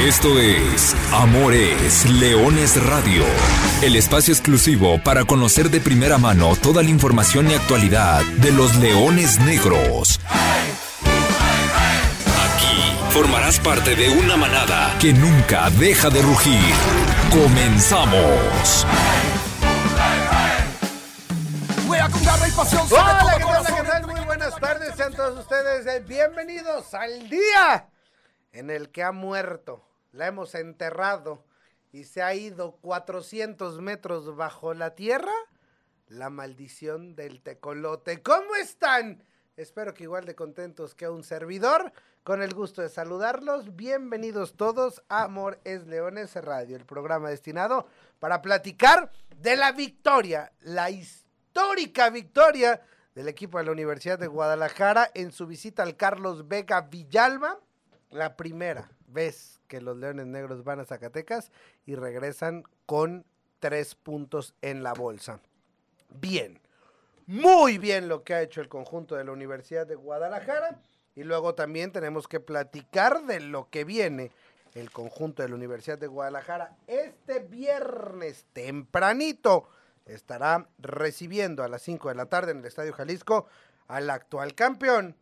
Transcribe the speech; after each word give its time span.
Esto 0.00 0.40
es 0.40 0.96
Amores 1.12 2.08
Leones 2.08 2.82
Radio, 2.86 3.22
el 3.82 3.96
espacio 3.96 4.32
exclusivo 4.32 4.98
para 5.04 5.26
conocer 5.26 5.68
de 5.68 5.78
primera 5.78 6.16
mano 6.16 6.56
toda 6.56 6.82
la 6.82 6.88
información 6.88 7.50
y 7.50 7.54
actualidad 7.54 8.22
de 8.38 8.50
los 8.50 8.76
leones 8.76 9.38
negros. 9.40 10.18
Aquí 12.24 12.96
formarás 13.10 13.60
parte 13.60 13.94
de 13.94 14.08
una 14.08 14.38
manada 14.38 14.96
que 14.98 15.12
nunca 15.12 15.68
deja 15.68 16.08
de 16.08 16.22
rugir. 16.22 16.74
Comenzamos. 17.30 18.86
Hola, 21.86 22.08
¿qué 22.08 23.44
tal, 23.44 23.66
qué 23.76 23.82
tal? 23.82 24.06
Muy 24.06 24.20
buenas 24.24 24.56
tardes, 24.58 24.94
sean 24.96 25.12
todos 25.12 25.40
ustedes 25.40 25.86
eh, 25.86 26.02
bienvenidos 26.08 26.94
al 26.94 27.28
día 27.28 27.86
en 28.52 28.70
el 28.70 28.90
que 28.90 29.02
ha 29.02 29.12
muerto, 29.12 29.89
la 30.12 30.26
hemos 30.26 30.54
enterrado 30.54 31.44
y 31.92 32.04
se 32.04 32.22
ha 32.22 32.34
ido 32.34 32.76
400 32.76 33.80
metros 33.80 34.36
bajo 34.36 34.74
la 34.74 34.94
tierra, 34.94 35.32
la 36.08 36.30
maldición 36.30 37.14
del 37.14 37.42
tecolote. 37.42 38.22
¿Cómo 38.22 38.54
están? 38.56 39.24
Espero 39.56 39.92
que 39.94 40.04
igual 40.04 40.24
de 40.24 40.34
contentos 40.34 40.94
que 40.94 41.08
un 41.08 41.24
servidor, 41.24 41.92
con 42.22 42.42
el 42.42 42.54
gusto 42.54 42.82
de 42.82 42.88
saludarlos. 42.88 43.76
Bienvenidos 43.76 44.56
todos 44.56 45.02
a 45.08 45.24
Amor 45.24 45.60
es 45.64 45.86
Leones 45.86 46.34
Radio, 46.36 46.76
el 46.76 46.86
programa 46.86 47.30
destinado 47.30 47.86
para 48.18 48.42
platicar 48.42 49.10
de 49.36 49.56
la 49.56 49.72
victoria, 49.72 50.52
la 50.60 50.90
histórica 50.90 52.10
victoria 52.10 52.80
del 53.14 53.28
equipo 53.28 53.58
de 53.58 53.64
la 53.64 53.72
Universidad 53.72 54.18
de 54.18 54.28
Guadalajara 54.28 55.10
en 55.14 55.32
su 55.32 55.46
visita 55.46 55.82
al 55.82 55.96
Carlos 55.96 56.46
Vega 56.46 56.82
Villalba 56.82 57.58
la 58.10 58.36
primera 58.36 58.90
vez 59.06 59.59
que 59.70 59.80
los 59.80 59.96
Leones 59.96 60.26
Negros 60.26 60.64
van 60.64 60.80
a 60.80 60.84
Zacatecas 60.84 61.52
y 61.86 61.94
regresan 61.94 62.64
con 62.86 63.24
tres 63.60 63.94
puntos 63.94 64.52
en 64.62 64.82
la 64.82 64.92
bolsa. 64.94 65.38
Bien, 66.10 66.60
muy 67.26 67.78
bien 67.78 68.08
lo 68.08 68.24
que 68.24 68.34
ha 68.34 68.42
hecho 68.42 68.60
el 68.60 68.68
conjunto 68.68 69.14
de 69.14 69.24
la 69.24 69.30
Universidad 69.30 69.86
de 69.86 69.94
Guadalajara 69.94 70.82
y 71.14 71.22
luego 71.22 71.54
también 71.54 71.92
tenemos 71.92 72.26
que 72.26 72.40
platicar 72.40 73.24
de 73.26 73.38
lo 73.38 73.70
que 73.70 73.84
viene 73.84 74.32
el 74.74 74.90
conjunto 74.90 75.44
de 75.44 75.48
la 75.48 75.54
Universidad 75.54 75.98
de 75.98 76.08
Guadalajara 76.08 76.76
este 76.88 77.38
viernes 77.38 78.46
tempranito. 78.52 79.68
Estará 80.04 80.66
recibiendo 80.78 81.62
a 81.62 81.68
las 81.68 81.82
5 81.82 82.08
de 82.08 82.14
la 82.16 82.26
tarde 82.26 82.50
en 82.50 82.58
el 82.58 82.64
Estadio 82.64 82.92
Jalisco 82.92 83.46
al 83.86 84.10
actual 84.10 84.56
campeón. 84.56 85.14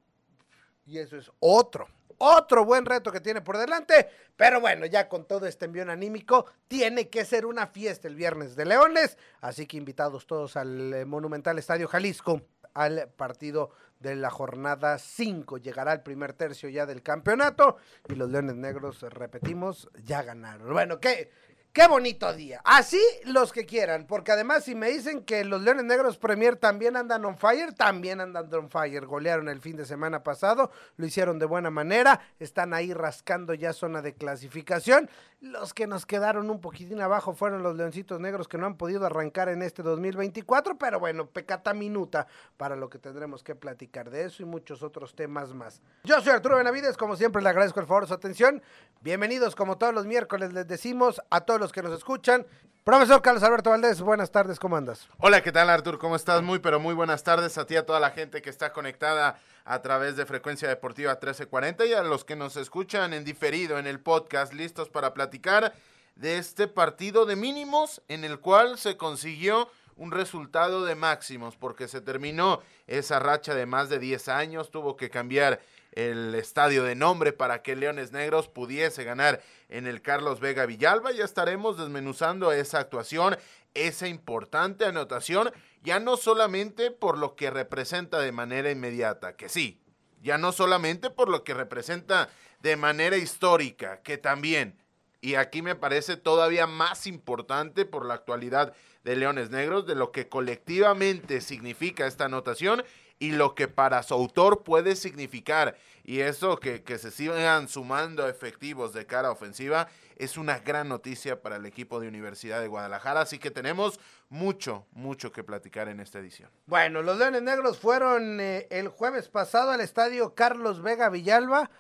Y 0.87 0.99
eso 1.01 1.19
es 1.19 1.31
otro 1.41 1.87
otro 2.19 2.65
buen 2.65 2.85
reto 2.85 3.11
que 3.11 3.21
tiene 3.21 3.41
por 3.41 3.57
delante. 3.57 4.09
Pero 4.37 4.61
bueno, 4.61 4.87
ya 4.87 5.09
con 5.09 5.27
todo 5.27 5.47
este 5.47 5.65
envío 5.65 5.91
anímico, 5.91 6.47
tiene 6.69 7.09
que 7.09 7.25
ser 7.25 7.47
una 7.47 7.67
fiesta 7.67 8.09
el 8.09 8.15
viernes 8.15 8.57
de 8.57 8.67
Leones. 8.67 9.17
Así 9.41 9.67
que 9.67 9.77
invitados 9.77 10.27
todos 10.27 10.57
al 10.57 10.93
eh, 10.93 11.05
Monumental 11.05 11.59
Estadio 11.59 11.89
Jalisco 11.89 12.43
al 12.75 13.09
partido 13.17 13.71
de 13.99 14.15
la 14.15 14.31
jornada 14.31 14.99
5. 14.99 15.59
Llegará 15.59 15.93
el 15.93 16.03
primer 16.03 16.33
tercio 16.33 16.69
ya 16.69 16.87
del 16.87 17.03
campeonato 17.03 17.77
y 18.09 18.15
los 18.15 18.31
Leones 18.31 18.55
Negros, 18.55 19.03
repetimos, 19.03 19.89
ya 20.05 20.23
ganaron. 20.23 20.73
Bueno, 20.73 21.01
¿qué? 21.01 21.31
Qué 21.79 21.87
bonito 21.87 22.33
día. 22.33 22.61
Así 22.65 23.01
los 23.25 23.53
que 23.53 23.65
quieran, 23.65 24.05
porque 24.09 24.33
además 24.33 24.65
si 24.65 24.75
me 24.75 24.91
dicen 24.91 25.23
que 25.23 25.45
los 25.45 25.63
Leones 25.63 25.85
Negros 25.85 26.19
Premier 26.19 26.57
también 26.57 26.97
andan 26.97 27.25
on 27.25 27.39
fire, 27.39 27.73
también 27.73 28.21
andan 28.21 28.53
on 28.53 28.69
fire. 28.69 29.07
Golearon 29.07 29.49
el 29.49 29.61
fin 29.61 29.77
de 29.77 29.85
semana 29.85 30.25
pasado, 30.25 30.73
lo 30.97 31.07
hicieron 31.07 31.39
de 31.39 31.47
buena 31.47 31.71
manera, 31.71 32.21
están 32.41 32.75
ahí 32.75 32.93
rascando 32.93 33.55
ya 33.55 33.73
zona 33.73 34.03
de 34.03 34.13
clasificación. 34.13 35.09
Los 35.41 35.73
que 35.73 35.87
nos 35.87 36.05
quedaron 36.05 36.51
un 36.51 36.61
poquitín 36.61 37.01
abajo 37.01 37.33
fueron 37.33 37.63
los 37.63 37.77
Leoncitos 37.77 38.19
Negros 38.19 38.49
que 38.49 38.59
no 38.59 38.67
han 38.67 38.77
podido 38.77 39.07
arrancar 39.07 39.49
en 39.49 39.63
este 39.63 39.85
2024, 39.85 40.79
pero 40.79 40.99
bueno, 40.99 41.27
pecata 41.27 41.75
minuta 41.75 42.27
para 42.57 42.75
lo 42.75 42.91
que 42.91 42.99
tendremos 42.99 43.45
que 43.45 43.55
platicar 43.55 44.11
de 44.11 44.25
eso 44.25 44.43
y 44.43 44.47
muchos 44.47 44.83
otros 44.83 45.15
temas 45.15 45.55
más. 45.55 45.81
Yo 46.03 46.21
soy 46.23 46.33
Arturo 46.33 46.57
Benavides, 46.57 46.97
como 46.97 47.15
siempre 47.15 47.41
le 47.41 47.51
agradezco 47.51 47.79
el 47.79 47.87
favor 47.87 48.03
de 48.03 48.09
su 48.09 48.15
atención. 48.15 48.61
Bienvenidos 49.01 49.55
como 49.55 49.79
todos 49.79 49.95
los 49.95 50.07
miércoles 50.07 50.53
les 50.53 50.67
decimos 50.67 51.23
a 51.31 51.43
todos 51.43 51.61
los 51.61 51.68
que 51.73 51.83
nos 51.83 51.93
escuchan. 51.93 52.47
Profesor 52.85 53.21
Carlos 53.21 53.43
Alberto 53.43 53.71
Valdés, 53.71 54.01
buenas 54.01 54.31
tardes, 54.31 54.59
¿cómo 54.59 54.77
andas? 54.77 55.09
Hola, 55.19 55.43
¿qué 55.43 55.53
tal 55.53 55.69
Artur? 55.69 55.99
¿Cómo 55.99 56.17
estás? 56.17 56.43
Muy, 56.43 56.59
pero 56.59 56.81
muy 56.81 56.95
buenas 56.95 57.23
tardes 57.23 57.59
a 57.59 57.67
ti, 57.67 57.77
a 57.77 57.85
toda 57.85 58.01
la 58.01 58.13
gente 58.13 58.41
que 58.41 58.49
está 58.49 58.73
conectada 58.73 59.39
a 59.67 59.83
través 59.83 60.17
de 60.17 60.25
Frecuencia 60.25 60.69
Deportiva 60.69 61.13
1340 61.13 61.85
y 61.85 61.93
a 61.93 62.03
los 62.03 62.25
que 62.25 62.35
nos 62.35 62.57
escuchan 62.57 63.13
en 63.13 63.25
diferido 63.25 63.79
en 63.79 63.87
el 63.87 64.01
podcast, 64.01 64.55
listos 64.55 64.89
para 64.89 65.13
platicar 65.13 65.75
de 66.17 66.39
este 66.39 66.67
partido 66.67 67.27
de 67.27 67.37
mínimos 67.37 68.03
en 68.09 68.25
el 68.25 68.41
cual 68.41 68.79
se 68.79 68.97
consiguió 68.97 69.69
un 69.99 70.11
resultado 70.11 70.85
de 70.85 70.95
máximos 70.95 71.57
porque 71.57 71.89
se 71.89 72.01
terminó 72.01 72.63
esa 72.87 73.19
racha 73.19 73.55
de 73.55 73.67
más 73.67 73.91
de 73.91 73.99
10 73.99 74.29
años, 74.29 74.71
tuvo 74.71 74.97
que 74.97 75.11
cambiar 75.11 75.61
el 75.99 76.37
estadio 76.37 76.85
de 76.85 76.95
nombre 76.95 77.33
para 77.33 77.61
que 77.63 77.75
Leones 77.75 78.13
Negros 78.13 78.47
pudiese 78.47 79.03
ganar 79.03 79.43
en 79.69 79.89
el 79.89 80.01
Carlos 80.01 80.39
Vega 80.39 80.65
Villalba. 80.65 81.11
Ya 81.11 81.25
estaremos 81.25 81.77
desmenuzando 81.77 82.53
esa 82.53 82.79
actuación, 82.79 83.37
esa 83.75 84.07
importante 84.07 84.85
anotación, 84.85 85.51
ya 85.83 85.99
no 85.99 86.17
solamente 86.17 86.93
por 86.93 87.19
lo 87.19 87.35
que 87.35 87.51
representa 87.51 88.21
de 88.21 88.31
manera 88.31 88.71
inmediata, 88.71 89.35
que 89.35 89.49
sí, 89.49 89.83
ya 90.23 90.39
no 90.39 90.53
solamente 90.53 91.11
por 91.11 91.29
lo 91.29 91.43
que 91.43 91.53
representa 91.53 92.31
de 92.61 92.77
manera 92.77 93.17
histórica, 93.17 94.01
que 94.03 94.19
también, 94.19 94.79
y 95.21 95.35
aquí 95.35 95.63
me 95.63 95.75
parece 95.75 96.17
todavía 96.17 96.69
más 96.69 97.09
importante 97.09 97.85
por 97.85 98.07
la 98.07 98.15
actualidad 98.15 98.73
de 99.03 99.17
Leones 99.17 99.51
Negros, 99.51 99.85
de 99.85 99.97
lo 99.97 100.13
que 100.13 100.29
colectivamente 100.29 101.41
significa 101.41 102.07
esta 102.07 102.27
anotación 102.27 102.85
y 103.19 103.33
lo 103.33 103.55
que 103.55 103.69
para 103.69 104.03
su 104.03 104.15
autor 104.15 104.63
puede 104.63 104.97
significar. 104.97 105.77
Y 106.05 106.21
eso 106.21 106.59
que, 106.59 106.83
que 106.83 106.99
se 106.99 107.11
sigan 107.11 107.69
sumando 107.69 108.29
efectivos 108.29 108.93
de 108.93 109.07
cara 109.07 109.31
ofensiva 109.31 109.89
es 110.17 110.39
una 110.39 110.59
gran 110.61 110.89
noticia 110.89 111.43
para 111.43 111.57
el 111.57 111.67
equipo 111.67 112.01
de 112.01 112.09
Universidad 112.09 112.61
de 112.61 112.69
Guadalajara. 112.69 113.23
Así 113.23 113.39
que 113.39 113.51
tenemos 113.51 114.01
mucho, 114.29 114.87
mucho 114.93 115.33
que 115.33 115.45
platicar 115.45 115.89
en 115.89 116.01
esta 116.01 116.19
edición. 116.19 116.51
Bueno, 116.67 117.03
los 117.03 117.19
Leones 117.19 117.43
Negros 117.43 117.79
fueron 117.79 118.41
eh, 118.41 118.67
el 118.71 118.89
jueves 118.89 119.29
pasado 119.29 119.71
al 119.71 119.81
estadio 119.81 120.35
Carlos 120.35 120.83
Vega 120.83 121.11
Villalba. 121.11 121.71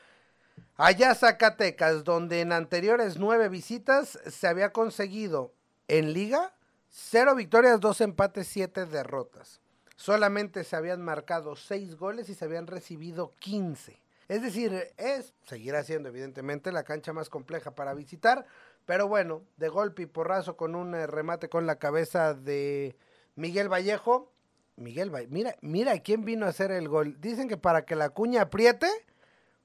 Allá 0.76 1.14
Zacatecas, 1.14 2.04
donde 2.04 2.40
en 2.40 2.52
anteriores 2.52 3.16
nueve 3.16 3.48
visitas 3.48 4.18
se 4.26 4.46
había 4.46 4.72
conseguido 4.72 5.54
en 5.86 6.12
liga 6.12 6.52
cero 6.88 7.34
victorias, 7.34 7.80
dos 7.80 8.00
empates, 8.00 8.48
siete 8.48 8.86
derrotas 8.86 9.60
solamente 9.98 10.62
se 10.62 10.76
habían 10.76 11.02
marcado 11.02 11.56
seis 11.56 11.96
goles 11.96 12.28
y 12.28 12.34
se 12.34 12.44
habían 12.44 12.68
recibido 12.68 13.34
15. 13.40 14.00
Es 14.28 14.42
decir, 14.42 14.72
es, 14.96 15.34
seguirá 15.42 15.82
siendo 15.82 16.08
evidentemente 16.08 16.70
la 16.70 16.84
cancha 16.84 17.12
más 17.12 17.28
compleja 17.28 17.72
para 17.72 17.94
visitar, 17.94 18.46
pero 18.86 19.08
bueno, 19.08 19.42
de 19.56 19.68
golpe 19.68 20.02
y 20.02 20.06
porrazo 20.06 20.56
con 20.56 20.76
un 20.76 20.94
eh, 20.94 21.08
remate 21.08 21.48
con 21.48 21.66
la 21.66 21.80
cabeza 21.80 22.32
de 22.32 22.96
Miguel 23.34 23.68
Vallejo. 23.68 24.30
Miguel 24.76 25.10
Vallejo, 25.10 25.32
mira, 25.32 25.56
mira 25.62 25.98
quién 25.98 26.24
vino 26.24 26.46
a 26.46 26.50
hacer 26.50 26.70
el 26.70 26.88
gol. 26.88 27.20
Dicen 27.20 27.48
que 27.48 27.56
para 27.56 27.84
que 27.84 27.96
la 27.96 28.10
cuña 28.10 28.42
apriete, 28.42 28.88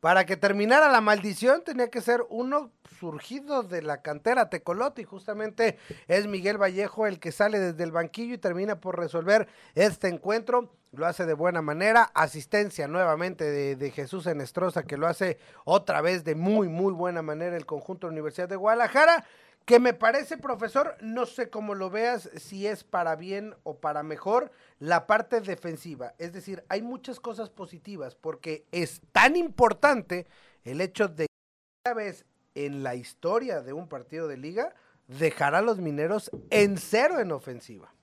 para 0.04 0.26
que 0.26 0.36
terminara 0.36 0.92
la 0.92 1.00
maldición 1.00 1.64
tenía 1.64 1.90
que 1.90 2.02
ser 2.02 2.26
uno 2.28 2.72
surgido 3.00 3.64
de 3.64 3.82
la 3.82 4.02
cantera 4.02 4.50
Tecolote 4.50 5.04
y 5.04 5.06
justamente 5.06 5.78
es 6.10 6.28
Miguel 6.28 6.62
Vallejo 6.62 7.08
el 7.08 7.22
que 7.22 7.32
sale 7.32 7.58
desde 7.58 7.86
el 7.86 7.94
banquillo 7.94 8.34
y 8.34 8.38
termina 8.38 8.82
por 8.82 9.00
resolver 9.00 9.48
este 9.76 10.10
encuentro. 10.10 10.74
Lo 10.92 11.06
hace 11.06 11.26
de 11.26 11.34
buena 11.34 11.62
manera. 11.62 12.12
Asistencia 12.16 12.86
nuevamente 12.90 13.46
de, 13.46 13.78
de 13.78 13.92
Jesús 13.92 14.28
Enestrosa 14.28 14.84
que 14.84 14.98
lo 14.98 15.08
hace 15.08 15.38
otra 15.64 16.02
vez 16.02 16.26
de 16.26 16.36
muy, 16.36 16.68
muy 16.68 16.92
buena 16.92 17.22
manera 17.22 17.56
el 17.56 17.66
conjunto 17.66 18.06
de 18.06 18.12
la 18.12 18.16
Universidad 18.16 18.50
de 18.50 18.58
Guadalajara 18.58 19.24
que 19.66 19.80
me 19.80 19.94
parece, 19.94 20.38
profesor, 20.38 20.98
no 21.02 21.26
sé 21.26 21.50
cómo 21.50 21.74
lo 21.76 21.90
veas, 21.90 22.30
si 22.36 22.68
es 22.68 22.84
para 22.84 23.16
bien 23.16 23.56
o 23.64 23.80
para 23.80 24.04
mejor, 24.04 24.52
la 24.80 25.08
parte 25.08 25.40
defensiva. 25.40 26.14
Es 26.18 26.34
decir, 26.34 26.64
hay 26.70 26.82
muchas 26.82 27.20
cosas 27.20 27.50
positivas 27.50 28.16
porque 28.16 28.66
es 28.72 29.02
tan 29.12 29.36
importante 29.36 30.28
el 30.64 30.82
hecho 30.82 31.08
de 31.08 31.28
que 31.28 31.90
una 31.90 31.96
vez 31.96 32.26
en 32.56 32.84
la 32.84 32.96
historia 32.96 33.62
de 33.62 33.74
un 33.74 33.88
partido 33.88 34.28
de 34.28 34.38
liga 34.38 34.76
dejar 35.08 35.56
a 35.56 35.62
los 35.62 35.80
mineros 35.80 36.30
en 36.50 36.78
cero 36.78 37.20
en 37.20 37.32
ofensiva. 37.32 37.94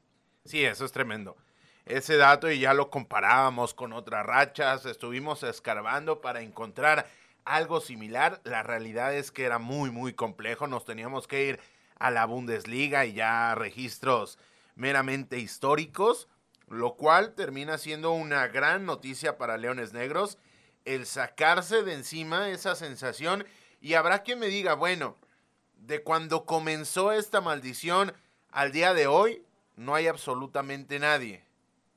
Sí, 0.45 0.65
eso 0.65 0.85
es 0.85 0.93
tremendo. 0.93 1.37
Ese 1.85 2.17
dato 2.17 2.51
y 2.51 2.61
ya 2.61 2.73
lo 2.73 2.91
comparábamos 2.91 3.75
con 3.75 3.93
otras 3.93 4.25
rachas, 4.25 4.87
estuvimos 4.87 5.43
escarbando 5.43 6.21
para 6.21 6.41
encontrar 6.41 7.07
algo 7.55 7.81
similar. 7.81 8.41
La 8.45 8.63
realidad 8.63 9.15
es 9.15 9.31
que 9.31 9.45
era 9.45 9.59
muy, 9.59 9.91
muy 9.91 10.15
complejo. 10.15 10.67
Nos 10.67 10.85
teníamos 10.85 11.27
que 11.27 11.45
ir 11.45 11.61
a 11.99 12.11
la 12.11 12.25
Bundesliga 12.25 13.05
y 13.07 13.13
ya 13.13 13.55
registros 13.55 14.39
meramente 14.75 15.39
históricos, 15.39 16.29
lo 16.69 16.95
cual 16.95 17.35
termina 17.35 17.77
siendo 17.77 18.13
una 18.13 18.47
gran 18.47 18.87
noticia 18.87 19.37
para 19.37 19.59
Leones 19.59 19.93
Negros, 19.93 20.39
el 20.85 21.07
sacarse 21.07 21.83
de 21.83 21.93
encima 21.93 22.49
esa 22.49 22.75
sensación 22.75 23.45
Y 23.83 23.95
habrá 23.95 24.23
quien 24.23 24.39
me 24.39 24.47
diga, 24.47 24.75
bueno, 24.75 25.17
de 25.75 26.03
cuando 26.03 26.45
comenzó 26.45 27.13
esta 27.13 27.41
maldición 27.41 28.13
al 28.51 28.73
día 28.73 28.95
de 28.95 29.07
hoy, 29.07 29.43
no 29.77 29.95
hay 29.95 30.07
absolutamente 30.07 30.99
nadie. 30.99 31.45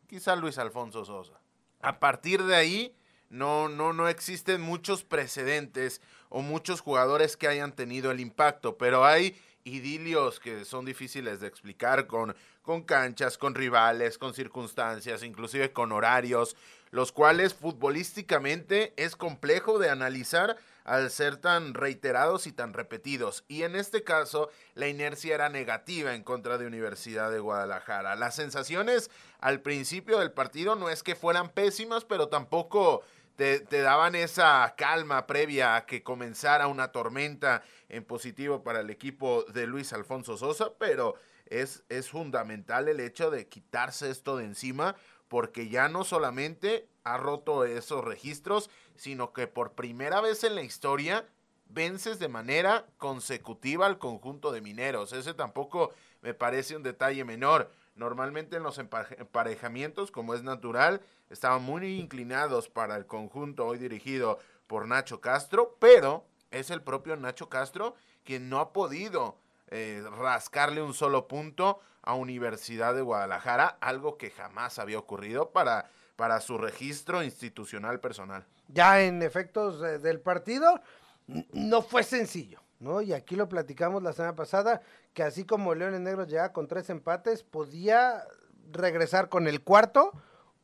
Quizá 0.07 0.35
Luis 0.35 0.57
Alfonso 0.57 1.03
Sosa. 1.03 1.39
A 1.81 1.99
partir 1.99 2.43
de 2.43 2.55
ahí, 2.55 2.95
no, 3.33 3.67
no, 3.67 3.93
no 3.93 4.07
existen 4.07 4.61
muchos 4.61 5.03
precedentes 5.03 6.01
o 6.29 6.43
muchos 6.43 6.81
jugadores 6.81 7.35
que 7.35 7.47
hayan 7.47 7.75
tenido 7.75 8.11
el 8.11 8.19
impacto, 8.19 8.77
pero 8.77 9.05
hay 9.05 9.35
idilios 9.63 10.39
que 10.39 10.65
son 10.65 10.85
difíciles 10.85 11.39
de 11.39 11.47
explicar 11.47 12.05
con, 12.05 12.35
con 12.61 12.83
canchas, 12.83 13.39
con 13.39 13.55
rivales, 13.55 14.19
con 14.19 14.35
circunstancias, 14.35 15.23
inclusive 15.23 15.73
con 15.73 15.91
horarios, 15.91 16.55
los 16.91 17.11
cuales 17.11 17.55
futbolísticamente 17.55 18.93
es 18.97 19.15
complejo 19.15 19.79
de 19.79 19.89
analizar 19.89 20.55
al 20.83 21.09
ser 21.09 21.37
tan 21.37 21.73
reiterados 21.73 22.45
y 22.45 22.51
tan 22.51 22.73
repetidos. 22.73 23.45
Y 23.47 23.63
en 23.63 23.75
este 23.75 24.03
caso, 24.03 24.51
la 24.75 24.89
inercia 24.89 25.33
era 25.33 25.49
negativa 25.49 26.13
en 26.13 26.23
contra 26.23 26.59
de 26.59 26.67
Universidad 26.67 27.31
de 27.31 27.39
Guadalajara. 27.39 28.15
Las 28.15 28.35
sensaciones 28.35 29.09
al 29.39 29.61
principio 29.61 30.19
del 30.19 30.31
partido 30.31 30.75
no 30.75 30.89
es 30.89 31.01
que 31.01 31.15
fueran 31.15 31.49
pésimas, 31.49 32.05
pero 32.05 32.27
tampoco 32.27 33.01
te, 33.35 33.59
daban 33.81 34.15
esa 34.15 34.73
calma 34.77 35.25
previa 35.27 35.75
a 35.75 35.85
que 35.85 36.03
comenzara 36.03 36.67
una 36.67 36.91
tormenta 36.91 37.63
en 37.89 38.03
positivo 38.03 38.63
para 38.63 38.81
el 38.81 38.89
equipo 38.89 39.43
de 39.53 39.67
Luis 39.67 39.93
Alfonso 39.93 40.37
Sosa, 40.37 40.73
pero 40.77 41.15
es, 41.47 41.83
es 41.89 42.09
fundamental 42.09 42.87
el 42.87 42.99
hecho 42.99 43.31
de 43.31 43.47
quitarse 43.47 44.09
esto 44.09 44.37
de 44.37 44.45
encima 44.45 44.95
porque 45.27 45.67
ya 45.69 45.89
no 45.89 46.03
solamente 46.03 46.87
ha 47.03 47.17
roto 47.17 47.65
esos 47.65 48.03
registros, 48.03 48.69
sino 48.95 49.33
que 49.33 49.47
por 49.47 49.73
primera 49.73 50.21
vez 50.21 50.43
en 50.43 50.55
la 50.55 50.61
historia 50.61 51.27
vences 51.69 52.19
de 52.19 52.27
manera 52.27 52.85
consecutiva 52.97 53.85
al 53.87 53.97
conjunto 53.97 54.51
de 54.51 54.61
mineros. 54.61 55.11
Ese 55.11 55.33
tampoco 55.33 55.91
me 56.21 56.33
parece 56.33 56.75
un 56.75 56.83
detalle 56.83 57.25
menor. 57.25 57.71
Normalmente 57.95 58.57
en 58.57 58.63
los 58.63 58.79
emparejamientos, 58.79 60.11
como 60.11 60.33
es 60.33 60.43
natural, 60.43 61.01
estaban 61.29 61.63
muy 61.63 61.99
inclinados 61.99 62.69
para 62.69 62.95
el 62.95 63.05
conjunto 63.05 63.67
hoy 63.67 63.77
dirigido 63.77 64.39
por 64.67 64.87
Nacho 64.87 65.21
Castro, 65.21 65.77
pero 65.79 66.25
es 66.49 66.71
el 66.71 66.81
propio 66.81 67.15
Nacho 67.15 67.49
Castro 67.49 67.95
quien 68.23 68.49
no 68.49 68.59
ha 68.59 68.73
podido 68.73 69.37
eh, 69.69 70.03
rascarle 70.17 70.81
un 70.81 70.93
solo 70.93 71.27
punto 71.27 71.79
a 72.01 72.15
Universidad 72.15 72.95
de 72.95 73.01
Guadalajara, 73.01 73.77
algo 73.81 74.17
que 74.17 74.31
jamás 74.31 74.79
había 74.79 74.97
ocurrido 74.97 75.51
para, 75.51 75.89
para 76.15 76.41
su 76.41 76.57
registro 76.57 77.23
institucional 77.23 77.99
personal. 77.99 78.45
Ya 78.67 79.01
en 79.01 79.21
efectos 79.21 79.81
del 80.01 80.19
partido, 80.19 80.81
no 81.27 81.81
fue 81.81 82.03
sencillo. 82.03 82.62
¿No? 82.83 83.01
Y 83.01 83.13
aquí 83.13 83.35
lo 83.35 83.49
platicamos 83.49 84.03
la 84.03 84.13
semana 84.13 84.35
pasada, 84.35 84.81
que 85.13 85.23
así 85.23 85.45
como 85.45 85.73
Leones 85.73 86.01
Negros 86.01 86.27
llega 86.27 86.53
con 86.53 86.67
tres 86.67 86.89
empates, 86.89 87.43
podía 87.43 88.23
regresar 88.71 89.29
con 89.29 89.47
el 89.47 89.61
cuarto 89.61 90.11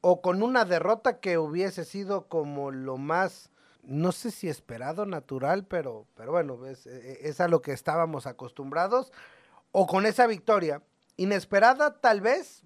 o 0.01 0.21
con 0.21 0.43
una 0.43 0.65
derrota 0.65 1.19
que 1.19 1.37
hubiese 1.37 1.85
sido 1.85 2.27
como 2.27 2.71
lo 2.71 2.97
más, 2.97 3.49
no 3.83 4.11
sé 4.11 4.31
si 4.31 4.47
esperado, 4.47 5.05
natural, 5.05 5.65
pero, 5.65 6.05
pero 6.15 6.31
bueno, 6.31 6.65
es, 6.65 6.85
es 6.85 7.41
a 7.41 7.47
lo 7.47 7.61
que 7.61 7.71
estábamos 7.71 8.27
acostumbrados, 8.27 9.11
o 9.71 9.87
con 9.87 10.05
esa 10.05 10.27
victoria 10.27 10.81
inesperada 11.17 11.99
tal 11.99 12.21
vez, 12.21 12.63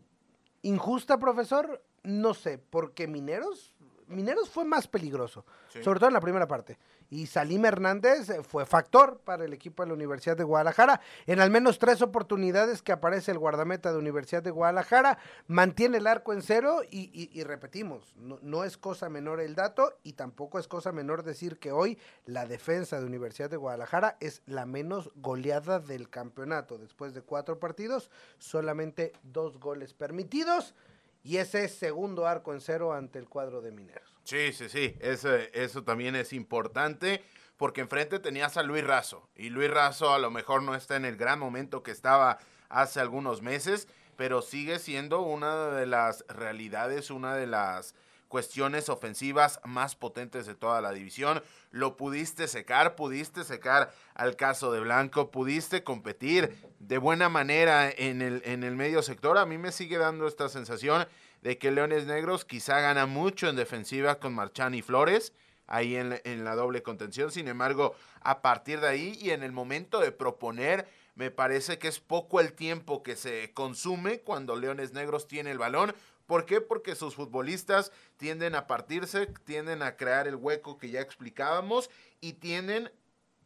injusta 0.61 1.17
profesor, 1.17 1.83
no 2.03 2.33
sé, 2.33 2.57
porque 2.57 3.07
Mineros, 3.07 3.75
Mineros 4.07 4.49
fue 4.49 4.63
más 4.63 4.87
peligroso, 4.87 5.45
sobre 5.83 5.99
todo 5.99 6.09
en 6.09 6.13
la 6.13 6.21
primera 6.21 6.47
parte 6.47 6.77
y 7.13 7.27
Salim 7.27 7.63
Hernández 7.63 8.27
eh, 8.31 8.41
fue 8.41 8.65
factor 8.65 9.19
para 9.23 9.45
el 9.45 9.53
equipo 9.53 9.83
de 9.83 9.89
la 9.89 9.93
Universidad 9.93 10.35
de 10.35 10.43
Guadalajara. 10.43 10.99
En 11.27 11.39
al 11.41 11.51
menos 11.51 11.77
tres 11.77 12.01
oportunidades 12.01 12.81
que 12.81 12.91
aparece 12.91 13.31
el 13.31 13.37
guardameta 13.37 13.91
de 13.91 13.99
Universidad 13.99 14.41
de 14.41 14.49
Guadalajara, 14.49 15.19
mantiene 15.45 15.97
el 15.97 16.07
arco 16.07 16.33
en 16.33 16.41
cero 16.41 16.81
y, 16.89 17.43
repetimos, 17.43 18.15
no, 18.17 18.63
es 18.63 18.77
cosa 18.77 19.09
menor 19.09 19.41
el 19.41 19.53
dato 19.53 19.93
y 20.01 20.13
tampoco 20.13 20.57
es 20.57 20.67
cosa 20.67 20.91
menor 20.91 21.21
decir 21.21 21.59
que 21.59 21.71
hoy 21.71 21.99
la 22.25 22.47
defensa 22.47 22.99
de 22.99 23.05
Universidad 23.05 23.51
de 23.51 23.57
Guadalajara 23.57 24.17
es 24.19 24.41
la 24.47 24.65
menos 24.65 25.11
goleada 25.15 25.79
del 25.79 26.09
campeonato. 26.09 26.79
Después 26.79 27.13
de 27.13 27.21
cuatro 27.21 27.59
partidos, 27.59 28.09
solamente 28.39 29.13
dos 29.21 29.59
goles 29.59 29.93
permitidos 29.93 30.73
y 31.21 31.37
ese 31.37 31.69
segundo 31.69 32.25
arco 32.25 32.53
en 32.53 32.61
cero 32.61 32.91
ante 32.91 33.19
el 33.19 33.29
cuadro 33.29 33.61
de 33.61 33.71
Mineros. 33.71 34.12
Sí, 34.23 34.53
sí, 34.53 34.69
sí, 34.69 34.95
eso, 34.99 35.35
eso 35.35 35.83
también 35.83 36.15
es 36.15 36.31
importante 36.31 37.23
porque 37.57 37.81
enfrente 37.81 38.19
tenías 38.19 38.55
a 38.57 38.63
Luis 38.63 38.83
Razo 38.83 39.29
y 39.35 39.49
Luis 39.49 39.69
Razo 39.69 40.13
a 40.13 40.19
lo 40.19 40.31
mejor 40.31 40.63
no 40.63 40.75
está 40.75 40.95
en 40.95 41.05
el 41.05 41.17
gran 41.17 41.39
momento 41.39 41.83
que 41.83 41.91
estaba 41.91 42.39
hace 42.69 42.99
algunos 42.99 43.41
meses, 43.41 43.87
pero 44.15 44.41
sigue 44.41 44.79
siendo 44.79 45.21
una 45.21 45.67
de 45.67 45.85
las 45.85 46.25
realidades, 46.29 47.11
una 47.11 47.35
de 47.35 47.47
las 47.47 47.95
cuestiones 48.33 48.89
ofensivas 48.89 49.59
más 49.63 49.95
potentes 49.95 50.47
de 50.47 50.55
toda 50.55 50.81
la 50.81 50.91
división. 50.91 51.43
Lo 51.69 51.97
pudiste 51.97 52.47
secar, 52.47 52.95
pudiste 52.95 53.43
secar 53.43 53.93
al 54.15 54.35
caso 54.35 54.71
de 54.71 54.79
Blanco, 54.79 55.29
pudiste 55.29 55.83
competir 55.83 56.57
de 56.79 56.97
buena 56.97 57.29
manera 57.29 57.91
en 57.91 58.23
el, 58.23 58.41
en 58.45 58.63
el 58.63 58.75
medio 58.75 59.03
sector. 59.03 59.37
A 59.37 59.45
mí 59.45 59.59
me 59.59 59.71
sigue 59.71 59.99
dando 59.99 60.27
esta 60.27 60.49
sensación 60.49 61.05
de 61.43 61.57
que 61.57 61.71
Leones 61.71 62.05
Negros 62.05 62.45
quizá 62.45 62.79
gana 62.79 63.05
mucho 63.05 63.49
en 63.49 63.57
defensiva 63.57 64.17
con 64.19 64.33
Marchán 64.33 64.73
y 64.73 64.81
Flores, 64.81 65.33
ahí 65.67 65.97
en, 65.97 66.21
en 66.23 66.45
la 66.45 66.55
doble 66.55 66.83
contención. 66.83 67.31
Sin 67.31 67.49
embargo, 67.49 67.95
a 68.21 68.41
partir 68.41 68.79
de 68.79 68.87
ahí 68.87 69.17
y 69.21 69.31
en 69.31 69.43
el 69.43 69.51
momento 69.51 69.99
de 69.99 70.13
proponer, 70.13 70.87
me 71.15 71.31
parece 71.31 71.79
que 71.79 71.89
es 71.89 71.99
poco 71.99 72.39
el 72.39 72.53
tiempo 72.53 73.03
que 73.03 73.17
se 73.17 73.53
consume 73.53 74.21
cuando 74.21 74.55
Leones 74.55 74.93
Negros 74.93 75.27
tiene 75.27 75.51
el 75.51 75.57
balón. 75.57 75.93
¿Por 76.27 76.45
qué? 76.45 76.61
Porque 76.61 76.95
sus 76.95 77.15
futbolistas 77.15 77.91
tienden 78.15 78.55
a 78.55 78.65
partirse, 78.65 79.27
tienden 79.43 79.81
a 79.81 79.97
crear 79.97 80.29
el 80.29 80.37
hueco 80.37 80.77
que 80.77 80.91
ya 80.91 81.01
explicábamos 81.01 81.89
y 82.21 82.33
tienden 82.33 82.89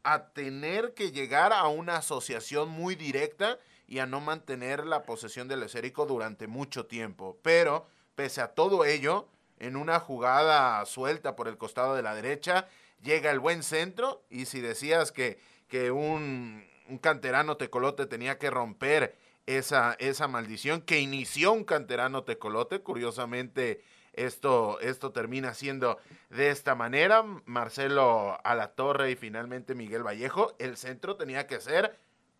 a 0.03 0.29
tener 0.29 0.93
que 0.93 1.11
llegar 1.11 1.51
a 1.51 1.67
una 1.67 1.97
asociación 1.97 2.69
muy 2.69 2.93
directa 2.93 3.57
y 3.87 3.99
a 3.99 4.05
no 4.05 4.19
mantener 4.19 4.85
la 4.85 5.03
posesión 5.03 5.47
del 5.47 5.63
esérico 5.63 6.05
durante 6.05 6.47
mucho 6.47 6.85
tiempo. 6.85 7.37
Pero, 7.41 7.87
pese 8.15 8.41
a 8.41 8.53
todo 8.53 8.85
ello, 8.85 9.27
en 9.59 9.75
una 9.75 9.99
jugada 9.99 10.85
suelta 10.85 11.35
por 11.35 11.47
el 11.47 11.57
costado 11.57 11.95
de 11.95 12.03
la 12.03 12.13
derecha, 12.13 12.67
llega 13.01 13.31
el 13.31 13.39
buen 13.39 13.63
centro 13.63 14.23
y 14.29 14.45
si 14.45 14.61
decías 14.61 15.11
que, 15.11 15.39
que 15.67 15.91
un, 15.91 16.65
un 16.89 16.97
canterano 16.97 17.57
tecolote 17.57 18.05
tenía 18.05 18.37
que 18.37 18.49
romper 18.49 19.15
esa, 19.45 19.95
esa 19.99 20.27
maldición 20.27 20.81
que 20.81 20.99
inició 20.99 21.53
un 21.53 21.63
canterano 21.63 22.23
tecolote, 22.23 22.81
curiosamente 22.81 23.81
esto, 24.13 24.79
esto 24.81 25.11
termina 25.11 25.53
siendo 25.53 25.97
de 26.29 26.49
esta 26.49 26.75
manera, 26.75 27.23
Marcelo 27.45 28.37
a 28.43 28.55
la 28.55 28.69
torre 28.73 29.11
y 29.11 29.15
finalmente 29.15 29.75
Miguel 29.75 30.05
Vallejo, 30.05 30.55
el 30.59 30.75
centro 30.75 31.15
tenía 31.15 31.47
que 31.47 31.61
ser 31.61 31.97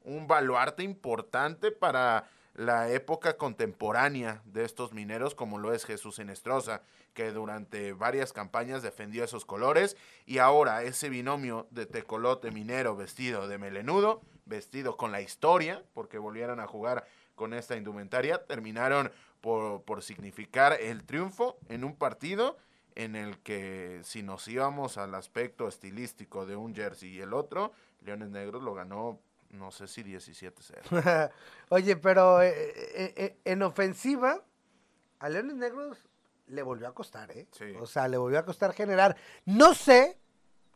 un 0.08 0.26
baluarte 0.26 0.84
importante 0.84 1.72
para 1.72 2.30
la 2.56 2.90
época 2.90 3.38
contemporánea 3.38 4.42
de 4.46 4.64
estos 4.64 4.94
mineros, 4.94 5.36
como 5.36 5.60
lo 5.60 5.74
es 5.74 5.86
Jesús 5.86 6.18
Enestrosa, 6.18 6.82
que 7.14 7.32
durante 7.32 7.94
varias 7.94 8.34
campañas 8.34 8.82
defendió 8.82 9.24
esos 9.24 9.46
colores, 9.46 9.96
y 10.26 10.40
ahora 10.40 10.82
ese 10.84 11.10
binomio 11.10 11.68
de 11.72 11.86
tecolote 11.86 12.52
minero 12.52 12.96
vestido 12.96 13.48
de 13.48 13.58
melenudo, 13.58 14.22
vestido 14.46 14.98
con 14.98 15.12
la 15.12 15.22
historia, 15.22 15.84
porque 15.94 16.18
volvieron 16.18 16.60
a 16.62 16.68
jugar 16.68 17.06
con 17.36 17.54
esta 17.54 17.76
indumentaria, 17.76 18.46
terminaron 18.46 19.12
por, 19.42 19.84
por 19.84 20.02
significar 20.02 20.80
el 20.82 21.04
triunfo 21.04 21.58
en 21.68 21.84
un 21.84 21.96
partido 21.96 22.58
en 22.96 23.16
el 23.16 23.38
que 23.40 24.00
si 24.04 24.24
nos 24.24 24.48
íbamos 24.48 24.98
al 24.98 25.14
aspecto 25.14 25.68
estilístico 25.68 26.48
de 26.48 26.56
un 26.56 26.74
jersey 26.74 27.10
y 27.10 27.22
el 27.22 27.34
otro, 27.34 27.72
Leones 28.02 28.30
Negros 28.30 28.64
lo 28.64 28.74
ganó 28.74 29.20
no 29.50 29.72
sé 29.72 29.88
si 29.88 30.04
17-0. 30.04 31.32
Oye, 31.70 31.96
pero 31.98 32.42
eh, 32.42 32.54
eh, 32.56 33.14
eh, 33.16 33.38
en 33.46 33.62
ofensiva, 33.64 34.44
a 35.20 35.30
Leones 35.30 35.56
Negros 35.56 35.98
le 36.48 36.62
volvió 36.64 36.88
a 36.88 36.94
costar, 36.94 37.32
¿eh? 37.32 37.48
O 37.80 37.86
sea, 37.86 38.08
le 38.08 38.18
volvió 38.18 38.40
a 38.40 38.46
costar 38.46 38.74
generar. 38.74 39.18
No 39.46 39.74
sé, 39.74 40.18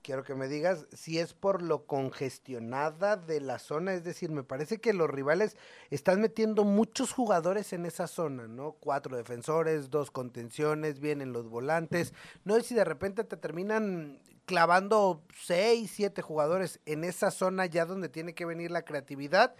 quiero 0.01 0.23
que 0.23 0.35
me 0.35 0.47
digas, 0.47 0.87
si 0.91 1.19
es 1.19 1.33
por 1.33 1.61
lo 1.61 1.85
congestionada 1.85 3.15
de 3.17 3.39
la 3.39 3.59
zona. 3.59 3.93
Es 3.93 4.03
decir, 4.03 4.31
me 4.31 4.43
parece 4.43 4.79
que 4.79 4.93
los 4.93 5.09
rivales 5.09 5.55
están 5.89 6.21
metiendo 6.21 6.63
muchos 6.63 7.13
jugadores 7.13 7.73
en 7.73 7.85
esa 7.85 8.07
zona, 8.07 8.47
¿no? 8.47 8.73
Cuatro 8.73 9.15
defensores, 9.15 9.89
dos 9.89 10.11
contenciones, 10.11 10.99
vienen 10.99 11.33
los 11.33 11.49
volantes. 11.49 12.13
No 12.43 12.55
sé 12.55 12.63
si 12.63 12.75
de 12.75 12.85
repente 12.85 13.23
te 13.23 13.37
terminan 13.37 14.19
clavando 14.45 15.23
seis, 15.35 15.91
siete 15.93 16.21
jugadores 16.21 16.79
en 16.85 17.03
esa 17.03 17.31
zona 17.31 17.65
ya 17.65 17.85
donde 17.85 18.09
tiene 18.09 18.33
que 18.33 18.45
venir 18.45 18.71
la 18.71 18.83
creatividad. 18.83 19.55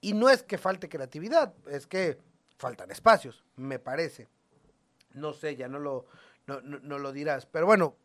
Y 0.00 0.12
no 0.12 0.30
es 0.30 0.42
que 0.42 0.58
falte 0.58 0.88
creatividad, 0.88 1.54
es 1.68 1.86
que 1.86 2.18
faltan 2.56 2.90
espacios, 2.90 3.44
me 3.56 3.78
parece. 3.78 4.28
No 5.14 5.32
sé, 5.32 5.56
ya 5.56 5.68
no 5.68 5.78
lo, 5.78 6.06
no, 6.46 6.98
lo 6.98 7.12
dirás. 7.12 7.46
Pero 7.46 7.66
bueno, 7.66 7.96